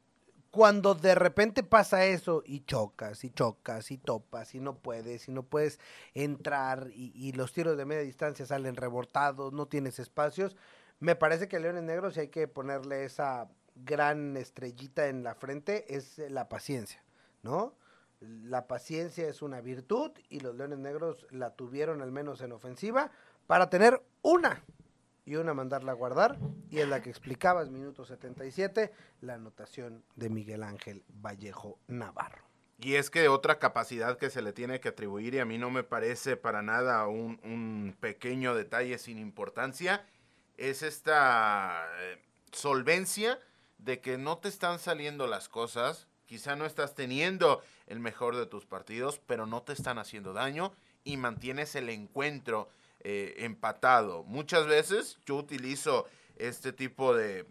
cuando 0.50 0.96
de 0.96 1.16
repente 1.16 1.64
pasa 1.64 2.06
eso 2.06 2.44
y 2.46 2.62
chocas 2.62 3.24
y 3.24 3.32
chocas 3.32 3.92
y 3.92 3.98
topas 3.98 4.56
y 4.56 4.60
no 4.60 4.78
puedes 4.78 5.28
y 5.28 5.32
no 5.32 5.44
puedes 5.44 5.80
entrar 6.14 6.90
y, 6.94 7.32
los 7.34 7.54
tiros 7.54 7.78
de 7.78 7.86
media 7.86 8.04
distancia 8.04 8.46
salen 8.46 8.76
rebortados, 8.76 9.54
no 9.54 9.68
tienes 9.68 10.00
espacios, 10.00 10.56
me 11.00 11.16
parece 11.16 11.48
que 11.48 11.60
Leones 11.60 11.84
Negros, 11.84 12.14
si 12.14 12.22
hay 12.22 12.28
que 12.28 12.48
ponerle 12.48 13.04
esa 13.04 13.50
gran 13.76 14.38
estrellita 14.38 15.08
en 15.08 15.24
la 15.24 15.36
frente, 15.36 15.96
es 15.96 16.18
la 16.18 16.50
paciencia, 16.50 17.04
¿no? 17.42 17.76
La 18.20 18.68
paciencia 18.68 19.28
es 19.28 19.42
una 19.42 19.60
virtud 19.62 20.12
y 20.30 20.40
los 20.40 20.56
Leones 20.56 20.80
Negros 20.80 21.28
la 21.30 21.56
tuvieron 21.56 22.02
al 22.02 22.12
menos 22.12 22.42
en 22.42 22.54
ofensiva 22.54 23.12
para 23.48 23.70
tener 23.70 24.02
una 24.22 24.64
y 25.26 25.36
una 25.36 25.54
mandarla 25.54 25.94
a 25.94 25.96
guardar, 25.96 26.38
y 26.70 26.80
es 26.80 26.88
la 26.88 27.02
que 27.02 27.10
explicabas, 27.10 27.70
minuto 27.70 28.06
77, 28.06 28.92
la 29.22 29.36
anotación 29.36 30.04
de 30.16 30.30
Miguel 30.30 30.64
Ángel 30.64 31.04
Vallejo 31.08 31.80
Navarro. 31.88 32.44
Y 32.80 32.96
es 32.96 33.10
que 33.10 33.30
otra 33.30 33.60
capacidad 33.60 34.18
que 34.18 34.30
se 34.30 34.42
le 34.42 34.52
tiene 34.52 34.82
que 34.82 34.90
atribuir, 34.90 35.36
y 35.36 35.40
a 35.40 35.46
mí 35.46 35.58
no 35.58 35.70
me 35.70 35.84
parece 35.84 36.36
para 36.36 36.62
nada 36.62 37.08
un, 37.08 37.40
un 37.44 37.96
pequeño 38.00 38.54
detalle 38.54 38.98
sin 38.98 39.18
importancia, 39.18 40.06
es 40.58 40.84
esta 40.84 41.88
eh, 42.00 42.22
solvencia 42.52 43.40
de 43.84 44.00
que 44.00 44.18
no 44.18 44.38
te 44.38 44.48
están 44.48 44.80
saliendo 44.80 45.28
las 45.28 45.50
cosas, 45.50 46.08
quizá 46.26 46.56
no 46.56 46.66
estás 46.66 46.96
teniendo 46.96 47.62
el 47.88 48.00
mejor 48.00 48.36
de 48.36 48.46
tus 48.46 48.66
partidos, 48.66 49.20
pero 49.28 49.46
no 49.46 49.62
te 49.62 49.74
están 49.74 49.98
haciendo 49.98 50.34
daño 50.34 50.72
y 51.04 51.18
mantienes 51.18 51.76
el 51.76 51.90
encuentro 51.90 52.70
eh, 53.02 53.36
empatado. 53.40 54.24
Muchas 54.24 54.66
veces 54.68 55.18
yo 55.26 55.36
utilizo 55.36 56.06
este 56.38 56.72
tipo 56.72 57.14
de 57.14 57.46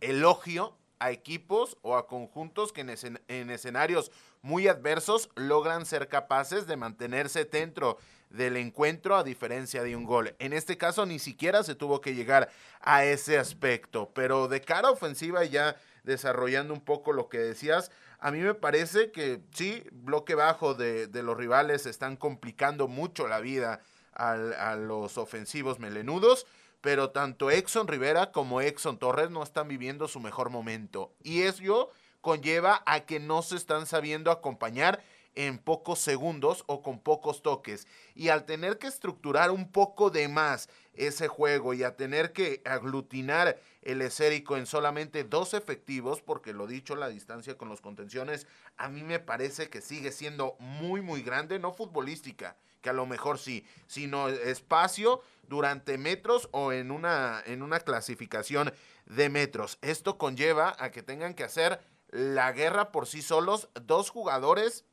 elogio 0.00 0.76
a 0.98 1.10
equipos 1.10 1.76
o 1.82 1.96
a 1.96 2.06
conjuntos 2.06 2.72
que 2.72 2.82
en, 2.82 3.50
escenarios 3.50 4.12
muy 4.42 4.68
adversos 4.68 5.28
logran 5.34 5.84
ser 5.84 6.08
capaces 6.08 6.66
de 6.66 6.76
mantenerse 6.76 7.44
dentro 7.44 7.98
del 8.30 8.56
encuentro 8.56 9.16
a 9.16 9.24
diferencia 9.24 9.82
de 9.82 9.96
un 9.96 10.04
gol. 10.04 10.34
En 10.38 10.52
este 10.52 10.76
caso 10.76 11.06
ni 11.06 11.18
siquiera 11.18 11.62
se 11.62 11.74
tuvo 11.74 12.00
que 12.00 12.14
llegar 12.14 12.50
a 12.80 13.04
ese 13.04 13.38
aspecto, 13.38 14.10
pero 14.14 14.48
de 14.48 14.60
cara 14.60 14.90
ofensiva 14.90 15.44
ya 15.44 15.76
desarrollando 16.04 16.74
un 16.74 16.80
poco 16.80 17.12
lo 17.12 17.28
que 17.28 17.38
decías, 17.38 17.90
a 18.18 18.30
mí 18.30 18.40
me 18.40 18.54
parece 18.54 19.10
que 19.10 19.40
sí, 19.52 19.84
bloque 19.92 20.34
bajo 20.34 20.74
de, 20.74 21.06
de 21.06 21.22
los 21.22 21.36
rivales 21.36 21.86
están 21.86 22.16
complicando 22.16 22.88
mucho 22.88 23.28
la 23.28 23.40
vida 23.40 23.80
a 24.12 24.76
los 24.76 25.18
ofensivos 25.18 25.78
melenudos, 25.78 26.46
pero 26.80 27.10
tanto 27.10 27.50
Exxon 27.50 27.86
Rivera 27.86 28.32
como 28.32 28.62
Exxon 28.62 28.98
Torres 28.98 29.28
no 29.28 29.42
están 29.42 29.68
viviendo 29.68 30.08
su 30.08 30.20
mejor 30.20 30.48
momento. 30.48 31.12
Y 31.22 31.42
eso 31.42 31.90
conlleva 32.22 32.82
a 32.86 33.00
que 33.00 33.20
no 33.20 33.42
se 33.42 33.56
están 33.56 33.86
sabiendo 33.86 34.30
acompañar 34.30 35.02
en 35.36 35.58
pocos 35.58 36.00
segundos 36.00 36.64
o 36.66 36.82
con 36.82 36.98
pocos 36.98 37.42
toques. 37.42 37.86
Y 38.14 38.30
al 38.30 38.44
tener 38.44 38.78
que 38.78 38.88
estructurar 38.88 39.50
un 39.50 39.70
poco 39.70 40.10
de 40.10 40.28
más 40.28 40.68
ese 40.94 41.28
juego 41.28 41.74
y 41.74 41.84
a 41.84 41.94
tener 41.94 42.32
que 42.32 42.62
aglutinar 42.64 43.60
el 43.82 44.02
esérico 44.02 44.56
en 44.56 44.66
solamente 44.66 45.24
dos 45.24 45.54
efectivos, 45.54 46.22
porque 46.22 46.52
lo 46.52 46.66
dicho, 46.66 46.96
la 46.96 47.08
distancia 47.08 47.56
con 47.56 47.68
los 47.68 47.80
contenciones, 47.80 48.46
a 48.76 48.88
mí 48.88 49.04
me 49.04 49.20
parece 49.20 49.68
que 49.68 49.80
sigue 49.80 50.10
siendo 50.10 50.56
muy, 50.58 51.02
muy 51.02 51.22
grande, 51.22 51.58
no 51.58 51.72
futbolística, 51.72 52.56
que 52.80 52.90
a 52.90 52.94
lo 52.94 53.06
mejor 53.06 53.38
sí, 53.38 53.64
sino 53.86 54.28
espacio 54.28 55.20
durante 55.48 55.98
metros 55.98 56.48
o 56.52 56.72
en 56.72 56.90
una, 56.90 57.42
en 57.46 57.62
una 57.62 57.80
clasificación 57.80 58.72
de 59.04 59.28
metros. 59.28 59.78
Esto 59.82 60.18
conlleva 60.18 60.74
a 60.78 60.90
que 60.90 61.02
tengan 61.02 61.34
que 61.34 61.44
hacer 61.44 61.80
la 62.08 62.52
guerra 62.52 62.90
por 62.92 63.06
sí 63.06 63.20
solos 63.22 63.68
dos 63.74 64.10
jugadores 64.10 64.84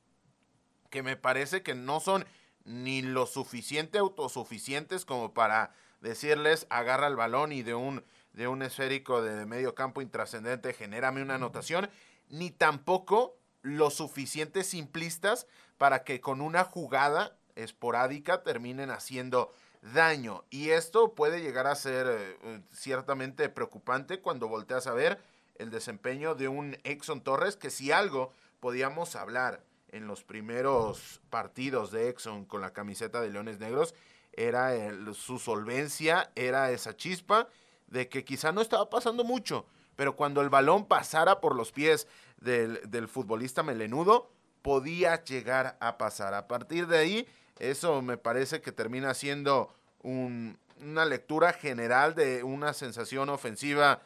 que 0.93 1.01
me 1.01 1.17
parece 1.17 1.63
que 1.63 1.73
no 1.73 1.99
son 1.99 2.23
ni 2.65 3.01
lo 3.01 3.25
suficiente 3.25 3.97
autosuficientes 3.97 5.05
como 5.05 5.33
para 5.33 5.73
decirles 6.01 6.67
agarra 6.69 7.07
el 7.07 7.15
balón 7.15 7.51
y 7.51 7.63
de 7.63 7.73
un, 7.73 8.05
de 8.33 8.47
un 8.47 8.61
esférico 8.61 9.23
de 9.23 9.47
medio 9.47 9.73
campo 9.73 10.03
intrascendente 10.03 10.71
genérame 10.71 11.23
una 11.23 11.33
anotación, 11.33 11.89
ni 12.29 12.51
tampoco 12.51 13.35
lo 13.63 13.89
suficiente 13.89 14.63
simplistas 14.63 15.47
para 15.79 16.03
que 16.03 16.21
con 16.21 16.41
una 16.41 16.63
jugada 16.63 17.39
esporádica 17.55 18.43
terminen 18.43 18.91
haciendo 18.91 19.51
daño. 19.81 20.43
Y 20.51 20.69
esto 20.69 21.15
puede 21.15 21.41
llegar 21.41 21.65
a 21.65 21.73
ser 21.73 22.05
eh, 22.07 22.61
ciertamente 22.71 23.49
preocupante 23.49 24.19
cuando 24.19 24.47
volteas 24.47 24.85
a 24.85 24.93
ver 24.93 25.19
el 25.55 25.71
desempeño 25.71 26.35
de 26.35 26.49
un 26.49 26.77
Exxon 26.83 27.21
Torres, 27.21 27.55
que 27.55 27.71
si 27.71 27.91
algo 27.91 28.31
podíamos 28.59 29.15
hablar 29.15 29.63
en 29.93 30.07
los 30.07 30.23
primeros 30.23 31.21
partidos 31.29 31.91
de 31.91 32.09
Exxon 32.09 32.45
con 32.45 32.61
la 32.61 32.73
camiseta 32.73 33.21
de 33.21 33.29
Leones 33.29 33.59
Negros 33.59 33.93
era 34.33 34.73
su 35.13 35.37
solvencia, 35.37 36.31
era 36.35 36.71
esa 36.71 36.97
chispa 36.97 37.47
de 37.87 38.09
que 38.09 38.25
quizá 38.25 38.51
no 38.51 38.61
estaba 38.61 38.89
pasando 38.89 39.23
mucho, 39.23 39.67
pero 39.95 40.15
cuando 40.15 40.41
el 40.41 40.49
balón 40.49 40.87
pasara 40.87 41.39
por 41.39 41.55
los 41.55 41.71
pies 41.71 42.07
del, 42.37 43.07
futbolista 43.07 43.61
melenudo, 43.61 44.31
podía 44.63 45.23
llegar 45.23 45.77
a 45.79 45.99
pasar. 45.99 46.33
A 46.33 46.47
partir 46.47 46.87
de 46.87 46.97
ahí, 46.97 47.27
eso 47.59 48.01
me 48.01 48.17
parece 48.17 48.61
que 48.61 48.71
termina 48.71 49.13
siendo 49.13 49.71
una 50.01 51.05
lectura 51.05 51.53
general 51.53 52.15
de 52.15 52.43
una 52.43 52.73
sensación 52.73 53.29
ofensiva 53.29 54.01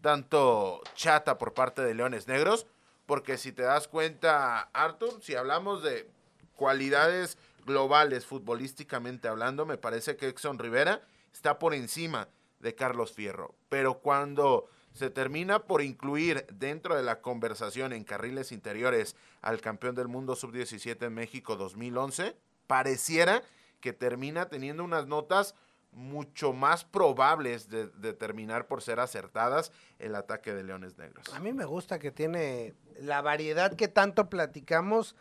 tanto 0.00 0.82
chata 0.94 1.36
por 1.36 1.52
parte 1.52 1.82
de 1.82 1.94
Leones 1.94 2.26
Negros, 2.26 2.66
porque 3.06 3.38
si 3.38 3.52
te 3.52 3.62
das 3.62 3.88
cuenta, 3.88 4.62
Arthur, 4.72 5.22
si 5.22 5.34
hablamos 5.34 5.82
de 5.82 6.10
cualidades 6.56 7.38
globales 7.64 8.26
futbolísticamente 8.26 9.28
hablando, 9.28 9.64
me 9.66 9.78
parece 9.78 10.16
que 10.16 10.28
Exxon 10.28 10.58
Rivera 10.58 11.02
está 11.32 11.58
por 11.58 11.74
encima 11.74 12.28
de 12.60 12.74
Carlos 12.74 13.12
Fierro. 13.12 13.54
Pero 13.68 13.98
cuando 13.98 14.68
se 14.92 15.10
termina 15.10 15.60
por 15.60 15.82
incluir 15.82 16.46
dentro 16.52 16.96
de 16.96 17.02
la 17.02 17.20
conversación 17.20 17.92
en 17.92 18.04
carriles 18.04 18.50
interiores 18.50 19.14
al 19.42 19.60
campeón 19.60 19.94
del 19.94 20.08
mundo 20.08 20.36
sub-17 20.36 21.06
en 21.06 21.14
México 21.14 21.56
2011, 21.56 22.34
pareciera 22.66 23.42
que 23.80 23.92
termina 23.92 24.48
teniendo 24.48 24.82
unas 24.82 25.06
notas 25.06 25.54
mucho 25.96 26.52
más 26.52 26.84
probables 26.84 27.70
de, 27.70 28.12
terminar 28.12 28.66
por 28.66 28.82
ser 28.82 29.00
acertadas 29.00 29.72
el 29.98 30.14
ataque 30.14 30.54
de 30.54 30.62
Leones 30.62 30.98
Negros. 30.98 31.26
A 31.34 31.40
mí 31.40 31.54
me 31.54 31.64
gusta 31.64 31.98
que 31.98 32.12
tiene 32.12 32.74
la 33.00 33.22
variedad 33.22 33.74
que 33.74 33.88
tanto 33.88 34.28
platicamos 34.28 35.16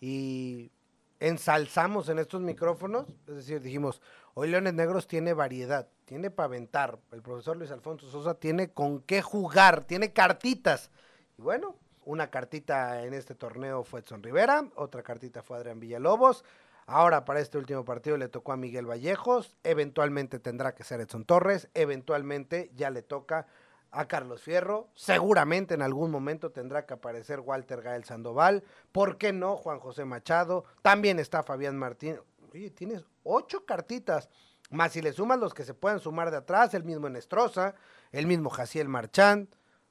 y 0.00 0.72
ensalzamos 1.20 2.08
en 2.08 2.18
estos 2.18 2.40
micrófonos. 2.40 3.06
Es 3.28 3.36
decir, 3.36 3.60
dijimos, 3.60 4.02
hoy 4.34 4.48
Leones 4.48 4.74
Negros 4.74 5.06
tiene 5.06 5.32
variedad, 5.32 5.88
tiene 6.04 6.30
para 6.32 6.46
aventar. 6.46 6.98
El 7.12 7.22
profesor 7.22 7.56
Luis 7.56 7.70
Alfonso 7.70 8.10
Sosa 8.10 8.34
tiene 8.34 8.70
con 8.70 9.02
qué 9.02 9.22
jugar, 9.22 9.84
tiene 9.84 10.12
cartitas. 10.12 10.90
Y 11.38 11.42
bueno, 11.42 11.76
una 12.04 12.30
cartita 12.30 13.04
en 13.04 13.14
este 13.14 13.36
torneo 13.36 13.84
fue 13.84 14.00
Edson 14.00 14.24
Rivera, 14.24 14.68
otra 14.74 15.04
cartita 15.04 15.44
fue 15.44 15.56
Adrián 15.56 15.78
Villalobos. 15.78 16.44
Ahora 16.86 17.24
para 17.24 17.40
este 17.40 17.58
último 17.58 17.84
partido 17.84 18.16
le 18.16 18.28
tocó 18.28 18.52
a 18.52 18.56
Miguel 18.56 18.86
Vallejos, 18.86 19.56
eventualmente 19.64 20.38
tendrá 20.38 20.72
que 20.74 20.84
ser 20.84 21.00
Edson 21.00 21.24
Torres, 21.24 21.68
eventualmente 21.74 22.70
ya 22.76 22.90
le 22.90 23.02
toca 23.02 23.48
a 23.90 24.06
Carlos 24.06 24.42
Fierro, 24.42 24.88
seguramente 24.94 25.74
en 25.74 25.82
algún 25.82 26.12
momento 26.12 26.52
tendrá 26.52 26.86
que 26.86 26.94
aparecer 26.94 27.40
Walter 27.40 27.82
Gael 27.82 28.04
Sandoval, 28.04 28.62
¿por 28.92 29.18
qué 29.18 29.32
no 29.32 29.56
Juan 29.56 29.80
José 29.80 30.04
Machado? 30.04 30.64
También 30.82 31.18
está 31.18 31.42
Fabián 31.42 31.76
Martín. 31.76 32.20
Oye, 32.52 32.70
tienes 32.70 33.04
ocho 33.24 33.64
cartitas, 33.64 34.28
más 34.70 34.92
si 34.92 35.02
le 35.02 35.12
sumas 35.12 35.40
los 35.40 35.54
que 35.54 35.64
se 35.64 35.74
puedan 35.74 35.98
sumar 35.98 36.30
de 36.30 36.36
atrás, 36.36 36.72
el 36.74 36.84
mismo 36.84 37.08
Enestrosa, 37.08 37.74
el 38.12 38.28
mismo 38.28 38.48
Jaciel 38.48 38.88
Marchand. 38.88 39.48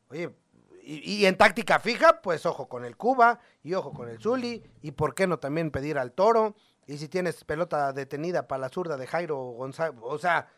Oye, 0.10 0.34
y, 0.82 1.14
y, 1.14 1.26
en 1.26 1.36
táctica 1.36 1.80
fija, 1.80 2.22
pues 2.22 2.46
ojo 2.46 2.70
con 2.70 2.86
el 2.86 2.96
Cuba 2.96 3.40
y 3.64 3.74
ojo 3.74 3.92
con 3.92 4.08
el 4.08 4.20
Zuli, 4.20 4.64
y 4.82 4.92
por 4.92 5.16
qué 5.16 5.26
no 5.26 5.40
también 5.40 5.72
pedir 5.72 5.98
al 5.98 6.12
Toro, 6.12 6.56
y 6.88 6.98
si 6.98 7.08
tienes 7.08 7.44
pelota 7.44 7.94
detenida 7.94 8.48
para 8.48 8.62
la 8.62 8.70
zurda 8.70 8.98
de 8.98 9.08
Jairo 9.08 9.38
González, 9.38 10.00
o 10.02 10.18
sea, 10.18 10.50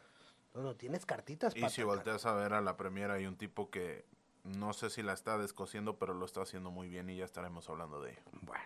no, 0.53 0.75
tienes 0.75 1.05
cartitas. 1.05 1.55
Y 1.55 1.69
si 1.69 1.83
volteas 1.83 2.25
a 2.25 2.33
ver 2.33 2.53
a 2.53 2.61
la 2.61 2.77
Premier 2.77 3.11
hay 3.11 3.25
un 3.27 3.37
tipo 3.37 3.69
que 3.69 4.05
no 4.43 4.73
sé 4.73 4.89
si 4.89 5.03
la 5.03 5.13
está 5.13 5.37
descosiendo, 5.37 5.97
pero 5.97 6.13
lo 6.13 6.25
está 6.25 6.41
haciendo 6.41 6.71
muy 6.71 6.87
bien 6.87 7.09
y 7.09 7.17
ya 7.17 7.25
estaremos 7.25 7.69
hablando 7.69 8.01
de 8.01 8.11
ello. 8.11 8.21
Bueno. 8.41 8.63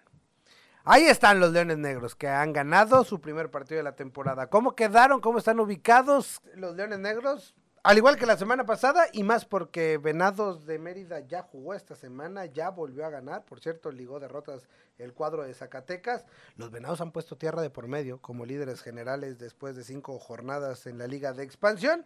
Ahí 0.84 1.04
están 1.04 1.40
los 1.40 1.52
Leones 1.52 1.78
Negros 1.78 2.16
que 2.16 2.28
han 2.28 2.54
ganado 2.54 3.04
su 3.04 3.22
primer 3.22 3.52
partido 3.52 3.78
de 3.78 3.84
la 3.84 3.96
temporada. 3.96 4.48
¿Cómo 4.48 4.76
quedaron? 4.76 5.22
¿Cómo 5.22 5.38
están 5.38 5.60
ubicados 5.60 6.42
los 6.56 6.76
Leones 6.76 7.00
Negros? 7.00 7.56
Al 7.84 7.98
igual 7.98 8.16
que 8.16 8.28
la 8.28 8.38
semana 8.38 8.64
pasada, 8.64 9.08
y 9.12 9.24
más 9.24 9.46
porque 9.46 9.98
Venados 9.98 10.68
de 10.68 10.78
Mérida 10.78 11.22
ya 11.22 11.42
jugó 11.42 11.74
esta 11.74 11.96
semana, 11.96 12.46
ya 12.46 12.70
volvió 12.70 13.08
a 13.08 13.10
ganar. 13.10 13.44
Por 13.44 13.60
cierto, 13.60 13.92
ligó 13.92 14.20
derrotas 14.20 14.68
el 15.00 15.14
cuadro 15.14 15.42
de 15.42 15.56
Zacatecas. 15.56 16.24
Los 16.58 16.70
Venados 16.70 17.02
han 17.02 17.12
puesto 17.12 17.38
tierra 17.38 17.64
de 17.64 17.72
por 17.72 17.88
medio 17.88 18.22
como 18.22 18.46
líderes 18.46 18.84
generales 18.84 19.40
después 19.40 19.76
de 19.76 19.84
cinco 19.84 20.20
jornadas 20.20 20.86
en 20.86 21.00
la 21.00 21.08
Liga 21.08 21.34
de 21.34 21.42
Expansión. 21.42 22.06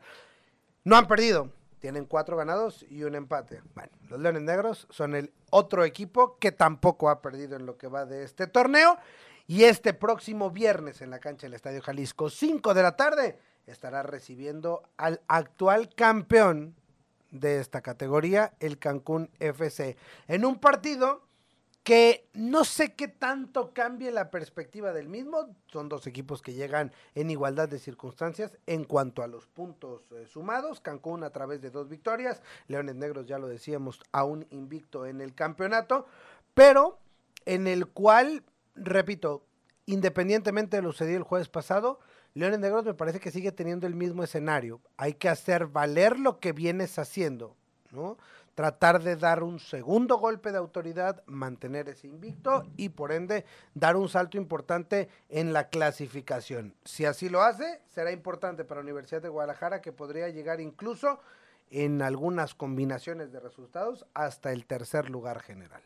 No 0.86 0.96
han 0.96 1.10
perdido. 1.10 1.52
tienen 1.80 2.06
cuatro 2.06 2.38
ganados 2.38 2.86
y 2.90 3.04
un 3.04 3.14
empate. 3.14 3.62
Bueno, 3.76 3.92
los 4.08 4.20
Leones 4.22 4.44
Negros 4.44 4.88
son 4.90 5.14
el 5.14 5.34
otro 5.52 5.84
equipo 5.84 6.38
que 6.40 6.54
tampoco 6.54 7.10
ha 7.10 7.22
perdido 7.22 7.58
en 7.58 7.66
lo 7.66 7.78
que 7.78 7.88
va 7.88 8.06
de 8.06 8.24
este 8.24 8.48
torneo. 8.48 8.98
Y 9.46 9.66
este 9.66 9.94
próximo 9.94 10.52
viernes 10.52 11.02
en 11.02 11.10
la 11.10 11.20
cancha 11.20 11.48
del 11.48 11.54
Estadio 11.54 11.82
Jalisco, 11.82 12.30
5 12.30 12.74
de 12.74 12.82
la 12.82 12.96
tarde, 12.96 13.38
estará 13.68 14.04
recibiendo 14.04 14.84
al 14.98 15.22
actual 15.28 15.90
campeón 15.94 16.76
de 17.32 17.60
esta 17.60 17.82
categoría, 17.82 18.54
el 18.60 18.80
Cancún 18.80 19.30
FC, 19.40 19.98
en 20.28 20.46
un 20.46 20.60
partido 20.60 21.26
que 21.86 22.28
no 22.34 22.66
sé 22.66 22.96
qué 22.96 23.08
tanto 23.08 23.72
cambie 23.72 24.12
la 24.12 24.32
perspectiva 24.32 24.92
del 24.92 25.08
mismo. 25.08 25.56
Son 25.68 25.88
dos 25.88 26.08
equipos 26.08 26.42
que 26.42 26.54
llegan 26.54 26.92
en 27.14 27.30
igualdad 27.30 27.70
de 27.70 27.78
circunstancias 27.78 28.58
en 28.66 28.86
cuanto 28.86 29.22
a 29.22 29.28
los 29.28 29.46
puntos 29.46 30.12
eh, 30.12 30.26
sumados. 30.26 30.82
Cancún 30.82 31.24
a 31.24 31.30
través 31.30 31.62
de 31.62 31.70
dos 31.70 31.88
victorias, 31.88 32.42
Leones 32.68 32.96
Negros 32.96 33.28
ya 33.28 33.38
lo 33.38 33.48
decíamos, 33.48 34.02
aún 34.12 34.48
invicto 34.50 35.06
en 35.06 35.22
el 35.22 35.36
campeonato, 35.36 36.08
pero 36.56 36.98
en 37.46 37.68
el 37.68 37.86
cual, 37.86 38.44
repito, 38.74 39.46
independientemente 39.86 40.78
de 40.78 40.82
lo 40.82 40.92
sucedido 40.92 41.18
el 41.18 41.24
jueves 41.24 41.50
pasado, 41.50 42.00
Leones 42.36 42.60
Negros 42.60 42.86
me 42.86 42.94
parece 42.94 43.20
que 43.22 43.32
sigue 43.32 43.54
teniendo 43.54 43.88
el 43.88 43.96
mismo 43.96 44.22
escenario. 44.22 44.82
Hay 44.98 45.14
que 45.14 45.30
hacer 45.30 45.68
valer 45.68 46.20
lo 46.20 46.40
que 46.40 46.52
vienes 46.52 47.00
haciendo, 47.00 47.56
¿no? 47.92 48.18
tratar 48.56 49.04
de 49.04 49.18
dar 49.18 49.44
un 49.44 49.60
segundo 49.60 50.18
golpe 50.18 50.52
de 50.52 50.58
autoridad, 50.58 51.24
mantener 51.28 51.90
ese 51.90 52.08
invicto 52.08 52.66
y 52.78 52.90
por 52.90 53.12
ende 53.12 53.46
dar 53.74 53.98
un 53.98 54.10
salto 54.10 54.38
importante 54.38 55.10
en 55.30 55.54
la 55.54 55.68
clasificación. 55.70 56.74
Si 56.86 57.06
así 57.06 57.30
lo 57.30 57.42
hace, 57.42 57.82
será 57.86 58.12
importante 58.12 58.64
para 58.64 58.80
la 58.80 58.86
Universidad 58.86 59.22
de 59.22 59.30
Guadalajara 59.30 59.82
que 59.82 59.92
podría 59.92 60.30
llegar 60.30 60.62
incluso 60.62 61.20
en 61.70 62.02
algunas 62.02 62.56
combinaciones 62.56 63.32
de 63.32 63.42
resultados 63.42 64.06
hasta 64.14 64.54
el 64.54 64.66
tercer 64.66 65.10
lugar 65.10 65.42
general. 65.42 65.82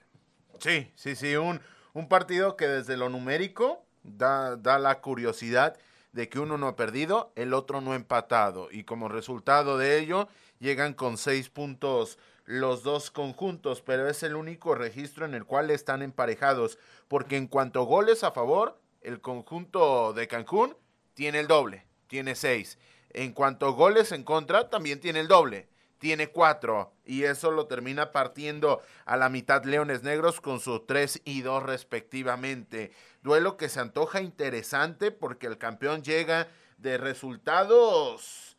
Sí, 0.60 0.92
sí, 0.96 1.16
sí, 1.16 1.36
un, 1.36 1.62
un 1.94 2.08
partido 2.08 2.56
que 2.56 2.68
desde 2.68 2.98
lo 2.98 3.10
numérico 3.10 3.84
da, 4.04 4.58
da 4.58 4.78
la 4.78 5.02
curiosidad 5.02 5.76
de 6.12 6.30
que 6.30 6.40
uno 6.40 6.58
no 6.58 6.68
ha 6.68 6.76
perdido, 6.76 7.32
el 7.36 7.54
otro 7.54 7.82
no 7.82 7.94
ha 7.94 7.96
empatado 7.96 8.70
y 8.72 8.84
como 8.84 9.10
resultado 9.10 9.78
de 9.78 10.00
ello 10.00 10.28
llegan 10.60 10.94
con 10.94 11.18
seis 11.18 11.50
puntos 11.50 12.18
los 12.46 12.82
dos 12.82 13.12
conjuntos, 13.12 13.82
pero 13.82 14.10
es 14.10 14.24
el 14.24 14.36
único 14.36 14.74
registro 14.74 15.26
en 15.26 15.36
el 15.36 15.46
cual 15.46 15.70
están 15.70 16.02
emparejados, 16.02 16.80
porque 17.08 17.38
en 17.38 17.48
cuanto 17.48 17.82
a 17.82 17.86
goles 17.86 18.24
a 18.24 18.32
favor, 18.32 18.80
el 19.02 19.22
conjunto 19.22 20.14
de 20.14 20.28
Cancún 20.28 20.76
tiene 21.14 21.42
el 21.42 21.48
doble, 21.48 21.86
tiene 22.08 22.34
seis. 22.34 22.80
En 23.12 23.34
cuanto 23.34 23.68
a 23.68 23.72
goles 23.72 24.12
en 24.12 24.24
contra, 24.24 24.70
también 24.70 25.00
tiene 25.00 25.20
el 25.20 25.28
doble, 25.28 25.70
tiene 26.00 26.30
cuatro. 26.30 26.94
Y 27.06 27.24
eso 27.24 27.52
lo 27.52 27.68
termina 27.68 28.12
partiendo 28.12 28.82
a 29.06 29.18
la 29.18 29.30
mitad 29.30 29.64
Leones 29.64 30.04
Negros 30.04 30.42
con 30.42 30.60
sus 30.60 30.88
tres 30.88 31.22
y 31.26 31.42
dos 31.42 31.64
respectivamente. 31.64 32.92
Duelo 33.22 33.58
que 33.58 33.70
se 33.70 33.80
antoja 33.80 34.22
interesante 34.22 35.12
porque 35.12 35.48
el 35.48 35.58
campeón 35.58 36.02
llega 36.02 36.48
de 36.78 36.98
resultados 36.98 38.50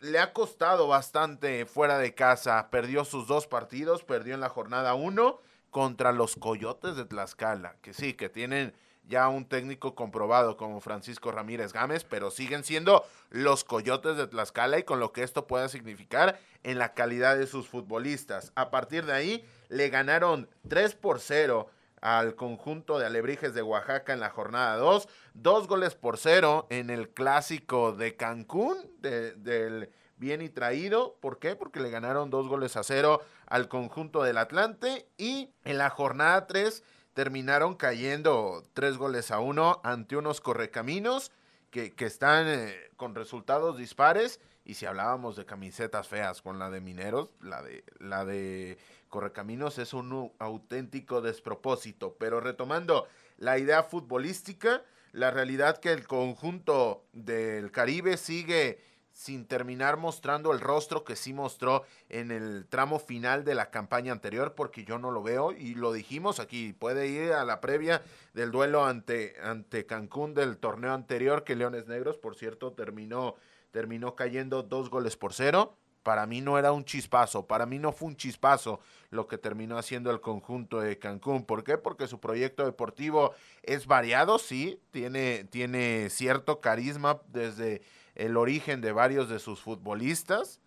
le 0.00 0.18
ha 0.18 0.32
costado 0.32 0.88
bastante 0.88 1.66
fuera 1.66 1.98
de 1.98 2.14
casa. 2.14 2.68
Perdió 2.70 3.04
sus 3.04 3.26
dos 3.26 3.46
partidos, 3.46 4.04
perdió 4.04 4.34
en 4.34 4.40
la 4.40 4.48
jornada 4.48 4.94
1 4.94 5.40
contra 5.70 6.12
los 6.12 6.36
Coyotes 6.36 6.96
de 6.96 7.04
Tlaxcala, 7.04 7.76
que 7.82 7.92
sí, 7.92 8.14
que 8.14 8.28
tienen 8.28 8.74
ya 9.08 9.28
un 9.28 9.46
técnico 9.46 9.94
comprobado 9.94 10.56
como 10.56 10.80
Francisco 10.80 11.30
Ramírez 11.30 11.72
Gámez, 11.72 12.04
pero 12.04 12.30
siguen 12.30 12.64
siendo 12.64 13.04
los 13.30 13.64
Coyotes 13.64 14.16
de 14.16 14.26
Tlaxcala 14.26 14.78
y 14.78 14.82
con 14.84 15.00
lo 15.00 15.12
que 15.12 15.22
esto 15.22 15.46
pueda 15.46 15.68
significar 15.68 16.38
en 16.62 16.78
la 16.78 16.94
calidad 16.94 17.36
de 17.36 17.46
sus 17.46 17.68
futbolistas. 17.68 18.52
A 18.54 18.70
partir 18.70 19.06
de 19.06 19.12
ahí 19.12 19.44
le 19.68 19.88
ganaron 19.88 20.48
3 20.68 20.94
por 20.94 21.20
0 21.20 21.68
al 22.00 22.34
conjunto 22.36 22.98
de 22.98 23.06
Alebrijes 23.06 23.54
de 23.54 23.62
Oaxaca 23.62 24.12
en 24.12 24.20
la 24.20 24.30
jornada 24.30 24.76
2. 24.76 25.08
Dos 25.34 25.66
goles 25.66 25.94
por 25.94 26.18
cero 26.18 26.66
en 26.70 26.90
el 26.90 27.08
clásico 27.10 27.92
de 27.92 28.16
Cancún, 28.16 28.76
del 29.00 29.90
bien 30.16 30.42
y 30.42 30.48
traído. 30.48 31.16
¿Por 31.20 31.38
qué? 31.38 31.56
Porque 31.56 31.80
le 31.80 31.90
ganaron 31.90 32.30
dos 32.30 32.48
goles 32.48 32.76
a 32.76 32.84
cero 32.84 33.20
al 33.46 33.68
conjunto 33.68 34.22
del 34.22 34.38
Atlante. 34.38 35.08
Y 35.16 35.50
en 35.64 35.78
la 35.78 35.90
jornada 35.90 36.46
3 36.46 36.82
terminaron 37.16 37.76
cayendo 37.76 38.62
tres 38.74 38.98
goles 38.98 39.30
a 39.30 39.38
uno 39.40 39.80
ante 39.84 40.18
unos 40.18 40.42
correcaminos 40.42 41.32
que, 41.70 41.94
que 41.94 42.04
están 42.04 42.46
eh, 42.46 42.76
con 42.98 43.14
resultados 43.14 43.78
dispares. 43.78 44.38
Y 44.66 44.74
si 44.74 44.84
hablábamos 44.84 45.34
de 45.34 45.46
camisetas 45.46 46.08
feas 46.08 46.42
con 46.42 46.58
la 46.58 46.68
de 46.68 46.82
Mineros, 46.82 47.30
la 47.40 47.62
de, 47.62 47.84
la 48.00 48.26
de 48.26 48.76
Correcaminos 49.08 49.78
es 49.78 49.94
un 49.94 50.30
auténtico 50.38 51.22
despropósito. 51.22 52.16
Pero 52.18 52.40
retomando 52.40 53.08
la 53.38 53.56
idea 53.56 53.82
futbolística, 53.82 54.82
la 55.12 55.30
realidad 55.30 55.78
que 55.78 55.92
el 55.92 56.06
conjunto 56.06 57.06
del 57.14 57.70
Caribe 57.70 58.18
sigue 58.18 58.78
sin 59.16 59.46
terminar 59.46 59.96
mostrando 59.96 60.52
el 60.52 60.60
rostro 60.60 61.02
que 61.02 61.16
sí 61.16 61.32
mostró 61.32 61.84
en 62.10 62.30
el 62.30 62.66
tramo 62.68 62.98
final 62.98 63.44
de 63.44 63.54
la 63.54 63.70
campaña 63.70 64.12
anterior, 64.12 64.54
porque 64.54 64.84
yo 64.84 64.98
no 64.98 65.10
lo 65.10 65.22
veo 65.22 65.52
y 65.52 65.74
lo 65.74 65.94
dijimos 65.94 66.38
aquí, 66.38 66.74
puede 66.74 67.08
ir 67.08 67.32
a 67.32 67.46
la 67.46 67.62
previa 67.62 68.02
del 68.34 68.50
duelo 68.50 68.84
ante, 68.84 69.34
ante 69.42 69.86
Cancún 69.86 70.34
del 70.34 70.58
torneo 70.58 70.92
anterior, 70.92 71.44
que 71.44 71.56
Leones 71.56 71.86
Negros, 71.86 72.18
por 72.18 72.36
cierto, 72.36 72.74
terminó, 72.74 73.36
terminó 73.70 74.14
cayendo 74.16 74.62
dos 74.62 74.90
goles 74.90 75.16
por 75.16 75.32
cero 75.32 75.78
para 76.02 76.24
mí 76.24 76.40
no 76.40 76.56
era 76.56 76.70
un 76.70 76.84
chispazo, 76.84 77.48
para 77.48 77.66
mí 77.66 77.80
no 77.80 77.90
fue 77.90 78.06
un 78.06 78.16
chispazo 78.16 78.78
lo 79.10 79.26
que 79.26 79.38
terminó 79.38 79.76
haciendo 79.76 80.12
el 80.12 80.20
conjunto 80.20 80.78
de 80.78 81.00
Cancún. 81.00 81.44
¿Por 81.44 81.64
qué? 81.64 81.78
Porque 81.78 82.06
su 82.06 82.20
proyecto 82.20 82.64
deportivo 82.64 83.34
es 83.64 83.88
variado, 83.88 84.38
sí, 84.38 84.78
tiene, 84.92 85.48
tiene 85.50 86.08
cierto 86.08 86.60
carisma 86.60 87.20
desde 87.26 87.82
el 88.16 88.36
origen 88.36 88.80
de 88.80 88.92
varios 88.92 89.28
de 89.28 89.38
sus 89.38 89.60
futbolistas, 89.60 90.60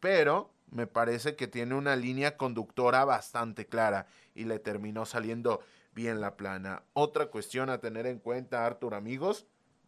pero 0.00 0.50
me 0.70 0.86
parece 0.86 1.36
que 1.36 1.46
tiene 1.46 1.74
una 1.74 1.96
línea 1.96 2.36
conductora 2.36 3.04
bastante 3.04 3.66
clara 3.66 4.06
y 4.34 4.44
le 4.44 4.58
terminó 4.58 5.04
saliendo 5.04 5.60
bien 5.94 6.20
la 6.20 6.36
plana. 6.36 6.82
Otra 6.92 7.26
cuestión 7.26 7.70
a 7.70 7.78
tener 7.78 8.06
en 8.06 8.18
cuenta, 8.18 8.66
Artur, 8.66 8.94
amigos, 8.94 9.46